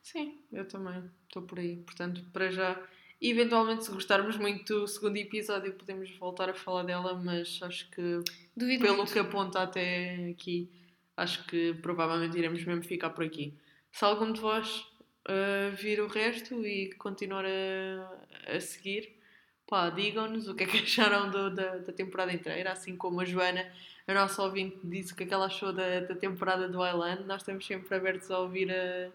Sim, 0.02 0.42
eu 0.52 0.66
também 0.68 1.04
estou 1.28 1.42
por 1.44 1.60
aí. 1.60 1.78
Portanto, 1.78 2.24
para 2.32 2.50
já, 2.52 2.82
eventualmente, 3.22 3.84
se 3.86 3.92
gostarmos 3.92 4.38
muito 4.38 4.82
do 4.82 4.88
segundo 4.88 5.18
episódio, 5.18 5.74
podemos 5.74 6.10
voltar 6.18 6.50
a 6.50 6.54
falar 6.54 6.84
dela, 6.84 7.14
mas 7.16 7.60
acho 7.62 7.90
que, 7.92 8.20
Duvido 8.56 8.84
pelo 8.84 8.98
muito. 8.98 9.12
que 9.12 9.20
aponta 9.20 9.62
até 9.62 10.30
aqui, 10.30 10.70
acho 11.18 11.46
que 11.48 11.74
provavelmente 11.82 12.38
iremos 12.38 12.64
mesmo 12.64 12.84
ficar 12.84 13.10
por 13.12 13.26
aqui. 13.26 13.54
Se 13.92 14.06
algum 14.06 14.32
de 14.32 14.40
vós 14.40 14.86
uh, 15.28 15.76
vir 15.76 16.00
o 16.02 16.08
resto 16.08 16.66
e 16.66 16.94
continuar 16.94 17.46
a, 17.46 18.56
a 18.56 18.60
seguir, 18.60 19.21
pá, 19.72 19.90
digam-nos 19.90 20.50
o 20.50 20.54
que 20.54 20.66
é 20.66 20.68
que 20.68 20.80
acharam 20.84 21.32
do, 21.32 21.50
da, 21.50 21.78
da 21.78 21.94
temporada 21.94 22.34
inteira, 22.34 22.74
assim 22.74 22.98
como 22.98 23.22
a 23.22 23.26
Joana, 23.26 23.66
a 24.06 24.14
nossa 24.14 24.44
ouvinte, 24.44 24.78
disse 24.84 25.14
o 25.14 25.16
que 25.16 25.24
é 25.24 25.26
que 25.26 25.34
ela 25.34 25.46
achou 25.46 25.72
da, 25.72 26.02
da 26.02 26.14
temporada 26.14 26.68
do 26.68 26.86
Island. 26.86 27.24
Nós 27.24 27.42
estamos 27.42 27.66
sempre 27.66 27.96
abertos 27.96 28.30
a 28.30 28.40
ouvir 28.40 28.70
a, 28.70 29.10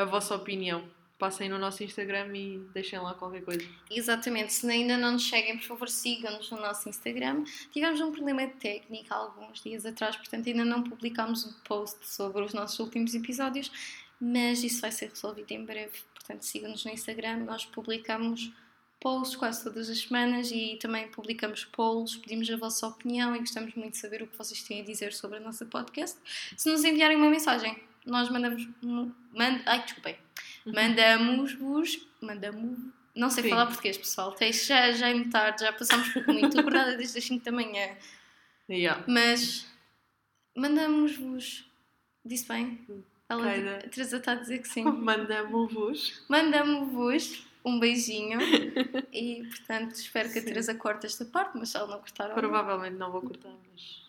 a 0.00 0.06
vossa 0.06 0.34
opinião. 0.34 0.82
Passem 1.18 1.48
no 1.48 1.58
nosso 1.58 1.84
Instagram 1.84 2.34
e 2.34 2.58
deixem 2.72 2.98
lá 2.98 3.14
qualquer 3.14 3.44
coisa. 3.44 3.64
Exatamente, 3.90 4.52
se 4.54 4.68
ainda 4.68 4.96
não 4.96 5.12
nos 5.12 5.28
seguem, 5.28 5.58
por 5.58 5.66
favor, 5.66 5.88
sigam-nos 5.88 6.50
no 6.50 6.60
nosso 6.60 6.88
Instagram. 6.88 7.44
Tivemos 7.70 8.00
um 8.00 8.10
problema 8.10 8.48
técnico 8.48 9.12
alguns 9.12 9.62
dias 9.62 9.84
atrás, 9.84 10.16
portanto, 10.16 10.48
ainda 10.48 10.64
não 10.64 10.82
publicámos 10.82 11.44
um 11.44 11.52
post 11.64 12.08
sobre 12.08 12.42
os 12.42 12.54
nossos 12.54 12.80
últimos 12.80 13.14
episódios, 13.14 13.70
mas 14.18 14.64
isso 14.64 14.80
vai 14.80 14.90
ser 14.90 15.10
resolvido 15.10 15.52
em 15.52 15.64
breve. 15.64 15.98
Portanto, 16.14 16.42
sigam-nos 16.42 16.84
no 16.84 16.90
Instagram, 16.90 17.44
nós 17.44 17.66
publicamos 17.66 18.50
posts 19.02 19.36
quase 19.36 19.64
todas 19.64 19.90
as 19.90 19.98
semanas 19.98 20.50
e 20.52 20.78
também 20.80 21.08
publicamos 21.08 21.64
polls, 21.64 22.16
pedimos 22.16 22.48
a 22.48 22.56
vossa 22.56 22.86
opinião 22.86 23.34
e 23.34 23.40
gostamos 23.40 23.74
muito 23.74 23.92
de 23.92 23.98
saber 23.98 24.22
o 24.22 24.26
que 24.28 24.38
vocês 24.38 24.62
têm 24.62 24.80
a 24.80 24.84
dizer 24.84 25.12
sobre 25.12 25.38
a 25.38 25.40
nossa 25.40 25.66
podcast. 25.66 26.16
Se 26.56 26.70
nos 26.70 26.84
enviarem 26.84 27.16
uma 27.16 27.28
mensagem, 27.28 27.76
nós 28.06 28.28
mandamos. 28.30 28.66
Mand, 28.80 29.62
ai, 29.66 29.82
desculpem. 29.82 30.16
Uhum. 30.64 30.72
Mandamos-vos. 30.72 32.06
Mandamos. 32.20 32.78
Não 33.14 33.28
sei 33.28 33.42
Sim. 33.42 33.50
falar 33.50 33.66
português, 33.66 33.98
pessoal. 33.98 34.34
Já, 34.40 34.92
já 34.92 35.08
é 35.08 35.24
tarde, 35.28 35.64
já 35.64 35.72
passamos 35.72 36.08
por 36.10 36.26
muito. 36.28 36.46
Estou 36.46 36.60
acordada 36.60 36.96
desde 36.96 37.18
as 37.18 37.24
5 37.24 37.44
da 37.44 37.52
manhã. 37.52 37.96
Yeah. 38.70 39.04
Mas 39.06 39.66
mandamos-vos. 40.56 41.68
Disse 42.24 42.46
bem? 42.46 42.86
Ela, 43.28 43.78
a 43.78 43.88
Teresa 43.88 44.18
está 44.18 44.32
a 44.32 44.36
dizer 44.36 44.60
que 44.60 44.68
sim. 44.68 44.84
Mandamos-vos. 44.86 46.22
Mandamos-vos 46.28 47.44
um 47.64 47.78
beijinho 47.78 48.38
e 49.12 49.44
portanto 49.48 49.94
espero 49.94 50.32
que 50.32 50.38
a 50.38 50.42
Teresa 50.44 50.74
corte 50.74 51.06
esta 51.06 51.24
parte, 51.24 51.56
mas 51.56 51.70
se 51.70 51.76
ela 51.76 51.86
não 51.86 51.98
cortar. 51.98 52.30
Provavelmente 52.34 52.96
não 52.96 53.10
vou 53.10 53.22
cortar, 53.22 53.52
mas. 53.70 54.02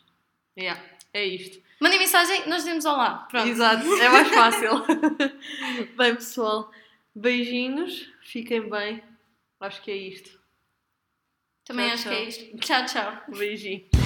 Yeah, 0.58 0.80
é 1.14 1.26
isto. 1.26 1.62
Mandem 1.80 2.00
mensagem, 2.00 2.48
nós 2.48 2.64
dizemos 2.64 2.86
olá. 2.86 3.28
Pronto. 3.30 3.48
Exato, 3.48 3.86
é 3.96 4.10
mais 4.10 4.28
fácil. 4.34 4.72
bem, 5.98 6.16
pessoal, 6.16 6.72
beijinhos, 7.16 8.10
fiquem 8.22 8.70
bem. 8.70 9.04
Acho 9.60 9.82
que 9.82 9.92
é 9.92 9.96
isto. 9.96 10.40
Também 11.66 11.88
tchau, 11.88 11.94
acho 11.94 12.04
tchau. 12.04 12.12
que 12.12 12.18
é 12.18 12.24
isto. 12.28 12.58
Tchau, 12.58 12.86
tchau. 12.86 13.24
Beijinho. 13.30 14.03